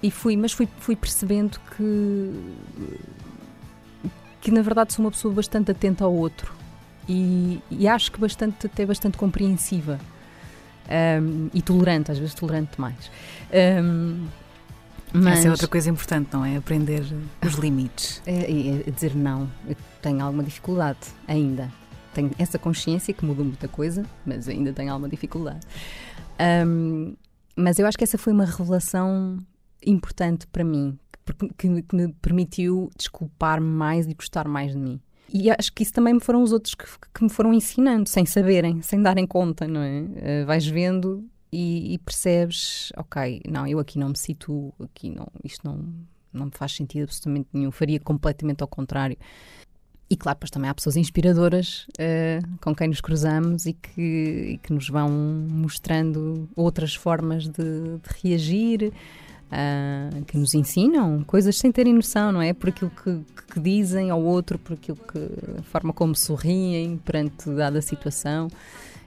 e 0.00 0.10
fui, 0.10 0.36
mas 0.36 0.52
fui, 0.52 0.68
fui 0.78 0.94
percebendo 0.94 1.58
que 1.76 2.32
que 4.40 4.50
na 4.50 4.60
verdade 4.60 4.92
sou 4.92 5.02
uma 5.02 5.10
pessoa 5.10 5.32
bastante 5.32 5.70
atenta 5.70 6.04
ao 6.04 6.14
outro 6.14 6.54
e, 7.08 7.60
e 7.70 7.88
acho 7.88 8.10
que 8.12 8.20
bastante 8.20 8.66
até 8.66 8.86
bastante 8.86 9.18
compreensiva 9.18 9.98
um, 11.22 11.50
e 11.52 11.62
tolerante, 11.62 12.10
às 12.10 12.18
vezes 12.18 12.34
tolerante 12.34 12.76
demais. 12.76 13.10
Um, 13.82 14.26
mas... 15.12 15.38
Essa 15.38 15.48
é 15.48 15.50
outra 15.50 15.68
coisa 15.68 15.88
importante, 15.88 16.30
não 16.32 16.44
é? 16.44 16.56
Aprender 16.56 17.04
os 17.44 17.54
limites. 17.54 18.20
É, 18.26 18.50
é, 18.50 18.88
é 18.88 18.90
dizer 18.90 19.14
não. 19.14 19.48
Eu 19.66 19.76
tenho 20.02 20.20
alguma 20.20 20.42
dificuldade 20.42 20.98
ainda. 21.28 21.70
Tenho 22.12 22.32
essa 22.36 22.58
consciência 22.58 23.14
que 23.14 23.24
muda 23.24 23.44
muita 23.44 23.68
coisa, 23.68 24.04
mas 24.26 24.48
ainda 24.48 24.72
tenho 24.72 24.92
alguma 24.92 25.08
dificuldade. 25.08 25.60
Um, 26.66 27.14
mas 27.54 27.78
eu 27.78 27.86
acho 27.86 27.96
que 27.96 28.02
essa 28.02 28.18
foi 28.18 28.32
uma 28.32 28.44
revelação 28.44 29.38
importante 29.86 30.46
para 30.48 30.64
mim, 30.64 30.98
que, 31.56 31.82
que 31.82 31.96
me 31.96 32.08
permitiu 32.20 32.90
desculpar-me 32.96 33.66
mais 33.66 34.06
e 34.06 34.14
gostar 34.14 34.48
mais 34.48 34.72
de 34.72 34.78
mim. 34.78 35.00
E 35.34 35.50
acho 35.50 35.72
que 35.72 35.82
isso 35.82 35.92
também 35.92 36.20
foram 36.20 36.44
os 36.44 36.52
outros 36.52 36.76
que, 36.76 36.84
que 37.12 37.24
me 37.24 37.28
foram 37.28 37.52
ensinando, 37.52 38.08
sem 38.08 38.24
saberem, 38.24 38.80
sem 38.82 39.02
darem 39.02 39.26
conta, 39.26 39.66
não 39.66 39.80
é? 39.80 40.02
Uh, 40.02 40.46
vais 40.46 40.64
vendo 40.64 41.28
e, 41.52 41.94
e, 41.94 41.98
percebes, 41.98 42.92
ok, 42.96 43.42
não, 43.50 43.66
eu 43.66 43.80
aqui 43.80 43.98
não 43.98 44.10
me 44.10 44.16
situo, 44.16 44.72
aqui 44.80 45.10
não, 45.10 45.26
isto 45.42 45.66
não, 45.66 45.92
não 46.32 46.46
me 46.46 46.52
faz 46.54 46.76
sentido 46.76 47.02
absolutamente 47.02 47.48
nenhum, 47.52 47.72
faria 47.72 47.98
completamente 47.98 48.62
ao 48.62 48.68
contrário. 48.68 49.18
E 50.08 50.16
claro, 50.16 50.36
depois 50.36 50.50
também 50.50 50.70
há 50.70 50.74
pessoas 50.74 50.96
inspiradoras 50.96 51.88
uh, 51.98 52.58
com 52.60 52.72
quem 52.72 52.86
nos 52.86 53.00
cruzamos 53.00 53.66
e 53.66 53.72
que, 53.72 54.00
e 54.52 54.58
que 54.58 54.72
nos 54.72 54.88
vão 54.88 55.10
mostrando 55.10 56.48
outras 56.54 56.94
formas 56.94 57.48
de, 57.48 57.98
de 57.98 58.22
reagir, 58.22 58.92
uh, 59.50 60.24
que 60.24 60.36
nos 60.36 60.54
ensinam 60.54 61.22
coisas 61.24 61.56
sem 61.56 61.70
terem 61.70 61.94
noção, 61.94 62.32
não 62.32 62.42
é? 62.42 62.52
Por 62.52 62.68
aquilo 62.70 62.90
que, 62.90 63.20
que, 63.52 63.60
dizem 63.60 64.10
ao 64.10 64.22
outro, 64.22 64.58
por 64.58 64.74
aquilo 64.74 64.98
que 64.98 65.18
a 65.58 65.62
forma 65.62 65.92
como 65.92 66.14
sorriem 66.14 66.96
perante 66.98 67.50
dada 67.50 67.80
situação 67.80 68.48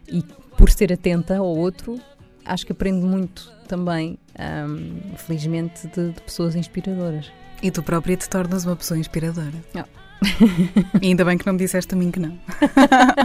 e 0.08 0.24
por 0.58 0.70
ser 0.70 0.92
atenta 0.92 1.38
ao 1.38 1.46
outro, 1.46 2.00
acho 2.46 2.66
que 2.66 2.72
aprendo 2.72 3.06
muito 3.06 3.52
também, 3.68 4.18
um, 4.40 5.18
felizmente, 5.18 5.88
de, 5.88 6.12
de, 6.12 6.22
pessoas 6.22 6.56
inspiradoras. 6.56 7.32
E 7.62 7.70
tu 7.70 7.84
própria 7.84 8.16
te 8.16 8.30
tornas 8.30 8.66
uma 8.66 8.76
pessoa 8.76 8.98
inspiradora. 8.98 9.54
Oh. 9.76 9.84
e 11.02 11.08
ainda 11.08 11.24
bem 11.26 11.38
que 11.38 11.46
não 11.46 11.54
me 11.54 11.60
disseste 11.60 11.94
a 11.94 11.98
mim 11.98 12.10
que 12.10 12.20
não. 12.20 12.40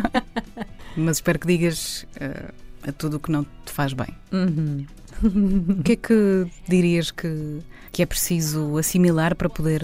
Mas 0.97 1.19
espero 1.19 1.39
que 1.39 1.47
digas 1.47 2.07
uh, 2.17 2.53
a 2.87 2.93
tudo 2.93 3.17
o 3.17 3.21
que 3.21 3.31
não 3.31 3.45
te 3.45 3.73
faz 3.73 3.93
bem. 3.93 4.09
Uhum. 4.33 4.85
o 5.79 5.83
que 5.83 5.93
é 5.93 5.97
que 5.97 6.47
dirias 6.69 7.11
que, 7.11 7.61
que 7.91 8.03
é 8.03 8.07
preciso 8.07 8.77
assimilar 8.79 9.35
para, 9.37 9.49
poder, 9.49 9.83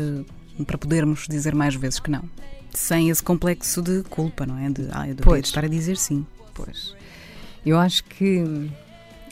para 0.67 0.79
podermos 0.79 1.27
dizer 1.29 1.55
mais 1.55 1.75
vezes 1.75 2.01
que 2.01 2.11
não? 2.11 2.29
Sem 2.75 3.11
esse 3.11 3.23
complexo 3.23 3.81
de 3.81 4.03
culpa, 4.05 4.45
não 4.45 4.59
é? 4.59 4.69
De, 4.71 4.89
ah, 4.93 5.09
eu 5.09 5.15
deveria 5.15 5.41
estar 5.41 5.65
a 5.65 5.69
dizer 5.69 5.97
sim. 5.97 6.27
Pois. 6.55 6.95
Eu 7.65 7.79
acho 7.79 8.05
que 8.05 8.71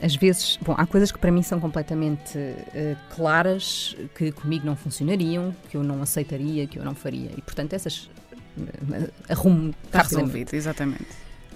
às 0.02 0.14
vezes, 0.14 0.58
bom, 0.60 0.74
há 0.76 0.86
coisas 0.86 1.10
que 1.10 1.18
para 1.18 1.30
mim 1.30 1.42
são 1.42 1.58
completamente 1.58 2.36
uh, 2.36 2.96
claras 3.14 3.96
que 4.14 4.30
comigo 4.30 4.66
não 4.66 4.76
funcionariam, 4.76 5.54
que 5.70 5.76
eu 5.76 5.82
não 5.82 6.02
aceitaria, 6.02 6.66
que 6.66 6.78
eu 6.78 6.84
não 6.84 6.94
faria. 6.94 7.30
E 7.36 7.40
portanto 7.40 7.72
essas 7.72 8.10
uh, 8.58 9.10
arrumo 9.28 9.74
Está 9.84 10.02
resolvido, 10.02 10.54
exatamente. 10.54 11.06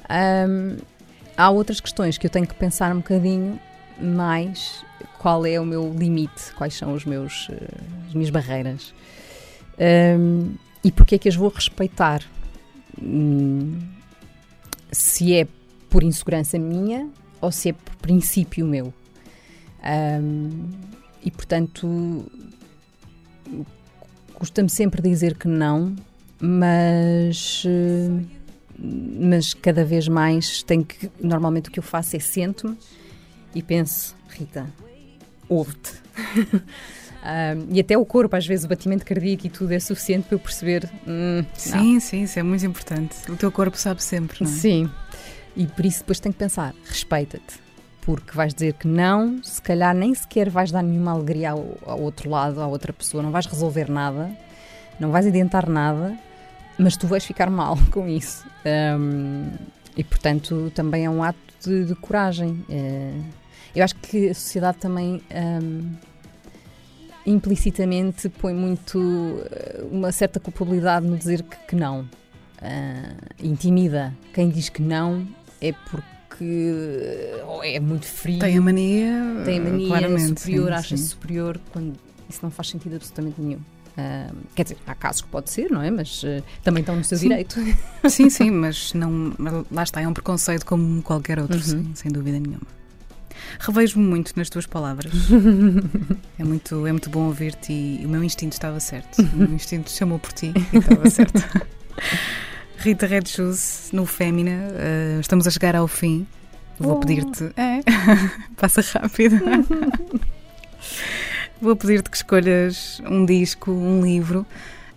Um, 0.08 0.78
há 1.36 1.50
outras 1.50 1.80
questões 1.80 2.16
que 2.18 2.26
eu 2.26 2.30
tenho 2.30 2.46
que 2.46 2.54
pensar 2.54 2.92
um 2.92 2.98
bocadinho 2.98 3.60
mais 4.00 4.84
qual 5.18 5.44
é 5.44 5.60
o 5.60 5.64
meu 5.64 5.92
limite, 5.92 6.52
quais 6.56 6.74
são 6.74 6.94
os 6.94 7.04
meus, 7.04 7.48
uh, 7.48 7.54
as 8.08 8.14
minhas 8.14 8.30
barreiras 8.30 8.94
um, 9.80 10.54
e 10.84 10.92
porque 10.92 11.14
é 11.14 11.18
que 11.18 11.28
as 11.28 11.34
vou 11.34 11.48
respeitar. 11.48 12.22
Hum, 13.00 13.78
se 14.92 15.34
é 15.34 15.46
por 15.88 16.02
insegurança 16.02 16.58
minha 16.58 17.08
ou 17.40 17.50
se 17.50 17.70
é 17.70 17.72
por 17.72 17.96
princípio 17.96 18.66
meu. 18.66 18.92
Um, 19.82 20.68
e 21.24 21.30
portanto, 21.30 22.30
custa-me 24.34 24.68
sempre 24.68 25.00
dizer 25.00 25.36
que 25.36 25.48
não, 25.48 25.96
mas. 26.40 27.64
Uh, 27.64 28.40
mas 28.82 29.52
cada 29.52 29.84
vez 29.84 30.08
mais 30.08 30.62
tenho 30.62 30.84
que. 30.84 31.10
Normalmente 31.20 31.68
o 31.68 31.72
que 31.72 31.78
eu 31.78 31.82
faço 31.82 32.16
é 32.16 32.18
sento-me 32.18 32.76
e 33.54 33.62
penso, 33.62 34.14
Rita, 34.28 34.66
ouve-te. 35.48 35.92
um, 36.56 37.74
e 37.74 37.80
até 37.80 37.98
o 37.98 38.04
corpo, 38.04 38.36
às 38.36 38.46
vezes 38.46 38.64
o 38.64 38.68
batimento 38.68 39.04
cardíaco 39.04 39.46
e 39.46 39.50
tudo 39.50 39.72
é 39.72 39.80
suficiente 39.80 40.26
para 40.28 40.36
eu 40.36 40.38
perceber. 40.38 40.90
Hum, 41.06 41.44
sim, 41.54 41.94
não. 41.94 42.00
sim, 42.00 42.22
isso 42.22 42.38
é 42.38 42.42
muito 42.42 42.64
importante. 42.64 43.16
O 43.30 43.36
teu 43.36 43.50
corpo 43.50 43.76
sabe 43.76 44.02
sempre, 44.02 44.44
não 44.44 44.50
é? 44.50 44.54
Sim. 44.54 44.90
E 45.56 45.66
por 45.66 45.84
isso 45.84 46.00
depois 46.00 46.20
tenho 46.20 46.32
que 46.32 46.38
pensar, 46.38 46.74
respeita-te. 46.84 47.60
Porque 48.02 48.34
vais 48.34 48.54
dizer 48.54 48.74
que 48.74 48.88
não, 48.88 49.42
se 49.42 49.60
calhar 49.60 49.94
nem 49.94 50.14
sequer 50.14 50.48
vais 50.48 50.70
dar 50.70 50.82
nenhuma 50.82 51.12
alegria 51.12 51.50
ao, 51.50 51.76
ao 51.84 52.00
outro 52.00 52.30
lado, 52.30 52.60
à 52.60 52.66
outra 52.66 52.92
pessoa, 52.92 53.22
não 53.22 53.30
vais 53.30 53.44
resolver 53.46 53.90
nada, 53.90 54.30
não 54.98 55.10
vais 55.10 55.26
adiantar 55.26 55.68
nada, 55.68 56.16
mas 56.78 56.96
tu 56.96 57.06
vais 57.06 57.24
ficar 57.24 57.50
mal 57.50 57.76
com 57.92 58.08
isso. 58.08 58.46
Um, 58.64 59.50
e 59.96 60.02
portanto 60.02 60.72
também 60.74 61.04
é 61.04 61.10
um 61.10 61.22
ato 61.22 61.38
de, 61.62 61.84
de 61.84 61.94
coragem. 61.94 62.64
Uh, 62.68 63.22
eu 63.74 63.84
acho 63.84 63.94
que 63.96 64.28
a 64.28 64.34
sociedade 64.34 64.78
também 64.78 65.22
um, 65.62 65.92
implicitamente 67.26 68.28
põe 68.28 68.54
muito 68.54 68.98
uh, 68.98 69.86
uma 69.90 70.12
certa 70.12 70.40
culpabilidade 70.40 71.06
no 71.06 71.16
dizer 71.16 71.42
que, 71.42 71.56
que 71.68 71.76
não. 71.76 72.00
Uh, 72.60 73.16
intimida. 73.42 74.14
Quem 74.34 74.50
diz 74.50 74.68
que 74.68 74.82
não 74.82 75.26
é 75.60 75.72
porque 75.90 76.10
ou 77.46 77.62
é 77.64 77.78
muito 77.80 78.06
frio. 78.06 78.38
Tem 78.38 78.56
a 78.56 78.60
mania. 78.60 79.42
Tem 79.44 79.58
a 79.58 79.62
mania 79.62 80.28
superior, 80.28 80.72
acha-se 80.72 81.08
superior 81.08 81.60
quando 81.72 81.98
isso 82.28 82.40
não 82.42 82.50
faz 82.50 82.68
sentido 82.68 82.96
absolutamente 82.96 83.40
nenhum. 83.40 83.60
Uh, 83.90 84.36
quer 84.54 84.62
dizer, 84.62 84.78
há 84.86 84.94
casos 84.94 85.22
que 85.22 85.28
pode 85.28 85.50
ser, 85.50 85.70
não 85.70 85.82
é? 85.82 85.90
Mas 85.90 86.22
uh, 86.22 86.42
também 86.62 86.80
estão 86.80 86.96
no 86.96 87.04
seu 87.04 87.18
sim. 87.18 87.28
direito. 87.28 87.56
Sim, 88.08 88.30
sim, 88.30 88.50
mas 88.50 88.94
não, 88.94 89.34
lá 89.70 89.82
está, 89.82 90.00
é 90.00 90.08
um 90.08 90.14
preconceito 90.14 90.64
como 90.64 91.02
qualquer 91.02 91.38
outro, 91.38 91.56
uhum. 91.56 91.62
sim, 91.62 91.90
sem 91.94 92.10
dúvida 92.10 92.38
nenhuma. 92.38 92.79
Revejo-me 93.58 94.06
muito 94.06 94.32
nas 94.36 94.48
tuas 94.48 94.66
palavras. 94.66 95.12
é, 96.38 96.44
muito, 96.44 96.86
é 96.86 96.92
muito 96.92 97.10
bom 97.10 97.26
ouvir-te 97.26 97.72
e 97.72 98.02
o 98.04 98.08
meu 98.08 98.24
instinto 98.24 98.52
estava 98.52 98.80
certo. 98.80 99.20
O 99.20 99.36
meu 99.36 99.54
instinto 99.54 99.90
chamou 99.90 100.18
por 100.18 100.32
ti 100.32 100.52
e 100.72 100.78
estava 100.78 101.10
certo. 101.10 101.40
Rita 102.78 103.06
Red 103.06 103.26
Shoes, 103.26 103.90
no 103.92 104.06
Fémina, 104.06 104.52
uh, 104.52 105.20
estamos 105.20 105.46
a 105.46 105.50
chegar 105.50 105.76
ao 105.76 105.86
fim. 105.86 106.26
Vou 106.78 106.96
oh. 106.96 107.00
pedir-te. 107.00 107.52
É, 107.54 107.82
passa 108.56 108.80
rápido. 108.98 109.38
Vou 111.60 111.76
pedir-te 111.76 112.08
que 112.08 112.16
escolhas 112.16 113.02
um 113.04 113.26
disco, 113.26 113.70
um 113.70 114.02
livro 114.02 114.46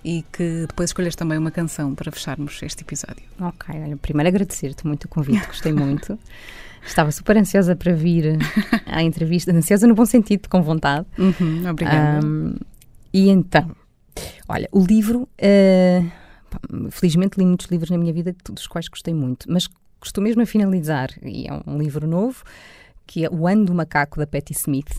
e 0.01 0.23
que 0.31 0.65
depois 0.65 0.91
escolhas 0.91 1.13
também 1.13 1.37
uma 1.37 1.51
canção 1.51 1.93
para 1.93 2.09
fecharmos 2.09 2.57
este 2.63 2.83
episódio. 2.83 3.25
Ok, 3.37 3.75
olha, 3.75 3.97
primeiro 3.97 4.29
agradecer-te 4.29 4.87
muito 4.87 5.03
o 5.03 5.07
convite, 5.09 5.45
gostei 5.45 5.73
muito. 5.73 6.17
Estava 6.85 7.11
super 7.11 7.37
ansiosa 7.37 7.75
para 7.75 7.93
vir 7.93 8.37
à 8.85 9.01
entrevista, 9.01 9.51
ansiosa 9.51 9.87
no 9.87 9.95
bom 9.95 10.05
sentido, 10.05 10.47
com 10.49 10.61
vontade. 10.61 11.05
Uhum, 11.17 11.69
obrigada. 11.69 12.25
Um, 12.25 12.55
e 13.13 13.29
então, 13.29 13.75
olha, 14.47 14.67
o 14.71 14.83
livro, 14.83 15.27
uh, 15.41 16.91
felizmente 16.91 17.37
li 17.39 17.45
muitos 17.45 17.67
livros 17.67 17.89
na 17.89 17.97
minha 17.97 18.13
vida, 18.13 18.35
dos 18.51 18.67
quais 18.67 18.87
gostei 18.87 19.13
muito, 19.13 19.45
mas 19.49 19.69
estou 20.03 20.23
mesmo 20.23 20.41
a 20.41 20.45
finalizar, 20.45 21.09
e 21.21 21.47
é 21.47 21.61
um 21.65 21.77
livro 21.77 22.07
novo, 22.07 22.43
que 23.07 23.25
é 23.25 23.29
O 23.29 23.47
Ano 23.47 23.65
do 23.65 23.73
Macaco, 23.73 24.19
da 24.19 24.27
Patti 24.27 24.53
Smith. 24.53 24.91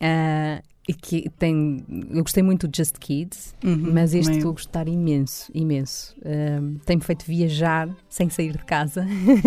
Uh, 0.00 0.62
e 0.86 0.92
que 0.92 1.30
tem. 1.38 1.84
Eu 2.10 2.22
gostei 2.22 2.42
muito 2.42 2.68
do 2.68 2.76
Just 2.76 2.98
Kids, 2.98 3.54
uhum, 3.64 3.92
mas 3.92 4.14
este 4.14 4.32
estou 4.32 4.50
a 4.50 4.52
gostar 4.52 4.86
imenso, 4.86 5.50
imenso. 5.54 6.14
Um, 6.24 6.76
Tem-me 6.84 7.02
feito 7.02 7.24
viajar 7.24 7.88
sem 8.08 8.28
sair 8.28 8.52
de 8.52 8.64
casa 8.64 9.06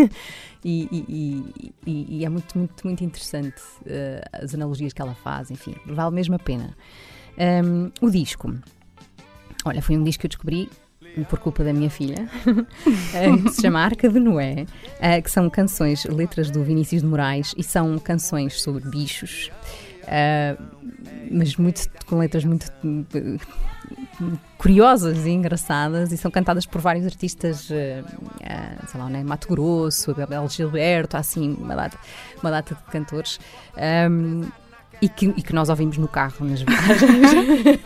e, 0.65 0.87
e, 0.91 1.71
e, 1.85 2.17
e, 2.17 2.25
é 2.25 2.29
muito, 2.29 2.57
muito, 2.57 2.85
muito 2.85 3.03
interessante 3.03 3.61
uh, 3.81 4.43
as 4.43 4.55
analogias 4.55 4.93
que 4.93 5.01
ela 5.01 5.13
faz, 5.13 5.51
enfim, 5.51 5.75
vale 5.85 6.15
mesmo 6.15 6.35
a 6.35 6.39
pena. 6.39 6.75
Um, 7.37 7.91
o 8.01 8.09
disco. 8.09 8.51
Olha, 9.63 9.81
foi 9.81 9.95
um 9.95 10.03
disco 10.03 10.21
que 10.21 10.27
eu 10.27 10.29
descobri 10.29 10.69
por 11.29 11.39
culpa 11.39 11.63
da 11.63 11.73
minha 11.73 11.89
filha, 11.89 12.29
eh, 13.13 13.37
que 13.43 13.49
se 13.49 13.61
chama 13.61 13.79
Arca 13.79 14.07
de 14.07 14.19
Noé, 14.19 14.65
uh, 14.97 15.21
que 15.21 15.31
são 15.31 15.49
canções, 15.49 16.05
letras 16.05 16.51
do 16.51 16.63
Vinícius 16.63 17.01
de 17.01 17.07
Moraes 17.07 17.53
e 17.57 17.63
são 17.63 17.97
canções 17.97 18.61
sobre 18.61 18.87
bichos. 18.89 19.51
Uh, 20.07 20.63
mas 21.29 21.55
muito, 21.57 21.87
com 22.05 22.17
letras 22.17 22.45
muito 22.45 22.71
uh, 22.83 24.37
curiosas 24.57 25.25
e 25.25 25.31
engraçadas 25.31 26.11
e 26.11 26.17
são 26.17 26.31
cantadas 26.31 26.65
por 26.65 26.79
vários 26.79 27.05
artistas, 27.05 27.69
uh, 27.69 28.87
sei 28.87 28.99
lá, 28.99 29.09
né? 29.09 29.23
Mato 29.23 29.49
Grosso, 29.49 30.11
Abel 30.11 30.47
Gilberto, 30.47 31.17
assim, 31.17 31.53
uma 31.59 31.75
data, 31.75 31.97
uma 32.41 32.49
data 32.49 32.75
de 32.75 32.83
cantores. 32.91 33.39
Um, 34.09 34.49
e 35.01 35.09
que, 35.09 35.27
e 35.27 35.41
que 35.41 35.53
nós 35.53 35.69
ouvimos 35.69 35.97
no 35.97 36.07
carro 36.07 36.45
nas 36.45 36.61
viagens. 36.63 37.79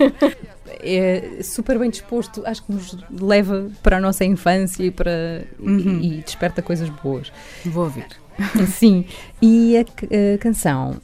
é 0.82 1.44
super 1.44 1.78
bem 1.78 1.90
disposto, 1.90 2.42
acho 2.46 2.64
que 2.64 2.72
nos 2.72 2.98
leva 3.12 3.70
para 3.84 3.98
a 3.98 4.00
nossa 4.00 4.24
infância 4.26 4.84
e, 4.84 4.92
para, 4.92 5.46
uhum. 5.60 6.00
e, 6.00 6.20
e 6.20 6.22
desperta 6.22 6.62
coisas 6.62 6.90
boas. 6.90 7.32
Vou 7.66 7.86
ouvir. 7.86 8.08
Sim, 8.68 9.06
e 9.42 9.78
a, 9.78 9.82
a 9.82 10.38
canção 10.38 11.00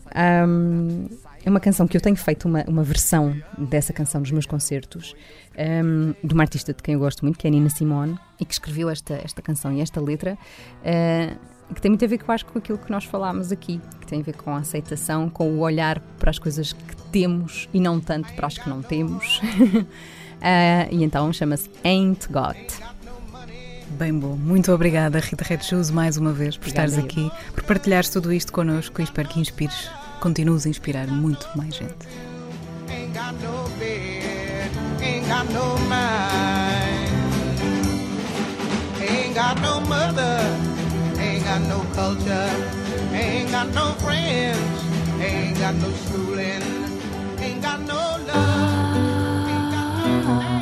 um, 0.48 1.08
é 1.46 1.50
uma 1.50 1.60
canção 1.60 1.88
que 1.88 1.96
eu 1.96 2.02
tenho 2.02 2.16
feito 2.16 2.46
uma, 2.46 2.64
uma 2.68 2.84
versão 2.84 3.36
dessa 3.58 3.94
canção 3.94 4.22
nos 4.22 4.32
meus 4.32 4.46
concertos, 4.46 5.16
um, 5.58 6.14
de 6.22 6.34
uma 6.34 6.44
artista 6.44 6.74
de 6.74 6.82
quem 6.84 6.96
eu 6.96 7.00
gosto 7.00 7.24
muito, 7.24 7.38
que 7.38 7.48
é 7.48 7.50
a 7.50 7.52
Nina 7.52 7.70
Simone, 7.70 8.18
e 8.40 8.46
que 8.46 8.54
escreveu 8.54 8.90
esta, 8.90 9.16
esta 9.24 9.42
canção 9.42 9.72
e 9.72 9.82
esta 9.82 10.02
letra. 10.02 10.38
Uh, 10.82 11.57
que 11.74 11.82
tem 11.82 11.92
muito 11.92 12.04
a 12.04 12.08
ver, 12.08 12.20
eu 12.26 12.34
acho, 12.34 12.46
com 12.46 12.58
aquilo 12.58 12.78
que 12.78 12.90
nós 12.92 13.04
falámos 13.06 13.52
aqui, 13.52 13.82
que 14.00 14.08
tem 14.08 14.22
a 14.22 14.24
ver 14.24 14.36
com 14.36 14.52
a 14.52 14.60
aceitação, 14.60 15.30
com 15.30 15.50
o 15.52 15.60
olhar 15.60 16.00
para 16.18 16.30
as 16.30 16.40
coisas 16.40 16.74
que 16.74 16.96
temos 17.12 17.68
e 17.74 17.80
não 17.80 18.00
tanto 18.00 18.34
para 18.34 18.48
as 18.48 18.58
que 18.58 18.70
não 18.70 18.82
temos. 18.82 19.40
uh, 19.40 19.88
e 20.92 21.04
então 21.04 21.32
chama-se 21.34 21.70
Ain't 21.84 22.28
Got. 22.32 22.88
Bem 23.92 24.14
bom. 24.14 24.36
Muito 24.36 24.72
obrigada, 24.72 25.20
Rita 25.20 25.44
Red 25.44 25.64
Shoes, 25.64 25.90
mais 25.90 26.18
uma 26.18 26.32
vez, 26.32 26.58
por 26.58 26.68
Obrigada 26.68 26.90
estares 26.90 27.06
aqui, 27.06 27.32
por 27.54 27.64
partilhares 27.64 28.10
tudo 28.10 28.32
isto 28.32 28.52
connosco 28.52 29.02
e 29.02 29.04
espero 29.04 29.28
que 29.30 29.40
inspires, 29.40 29.90
continues 30.20 30.66
a 30.66 30.70
inspirar 30.70 31.08
muito 31.08 31.48
mais 31.56 31.76
gente. 31.76 31.96
Ain't 32.90 33.14
got 33.14 33.34
no 33.42 33.70
bed, 33.80 34.72
ain't 35.02 35.28
got 35.28 35.46
no 35.52 35.80
mind, 35.88 37.08
ain't 39.02 39.34
got 39.34 39.60
no 39.62 39.82
mother, 39.88 40.67
got 41.48 41.62
no 41.62 41.80
culture, 41.94 42.50
ain't 43.14 43.50
got 43.52 43.70
no 43.74 43.94
friends, 44.04 44.84
ain't 45.22 45.58
got 45.58 45.76
no 45.76 45.90
schooling, 45.92 46.62
ain't 47.40 47.62
got 47.62 47.80
no 47.80 48.02
love, 48.28 49.48
ain't 49.48 49.72
got 49.72 50.42
no 50.44 50.57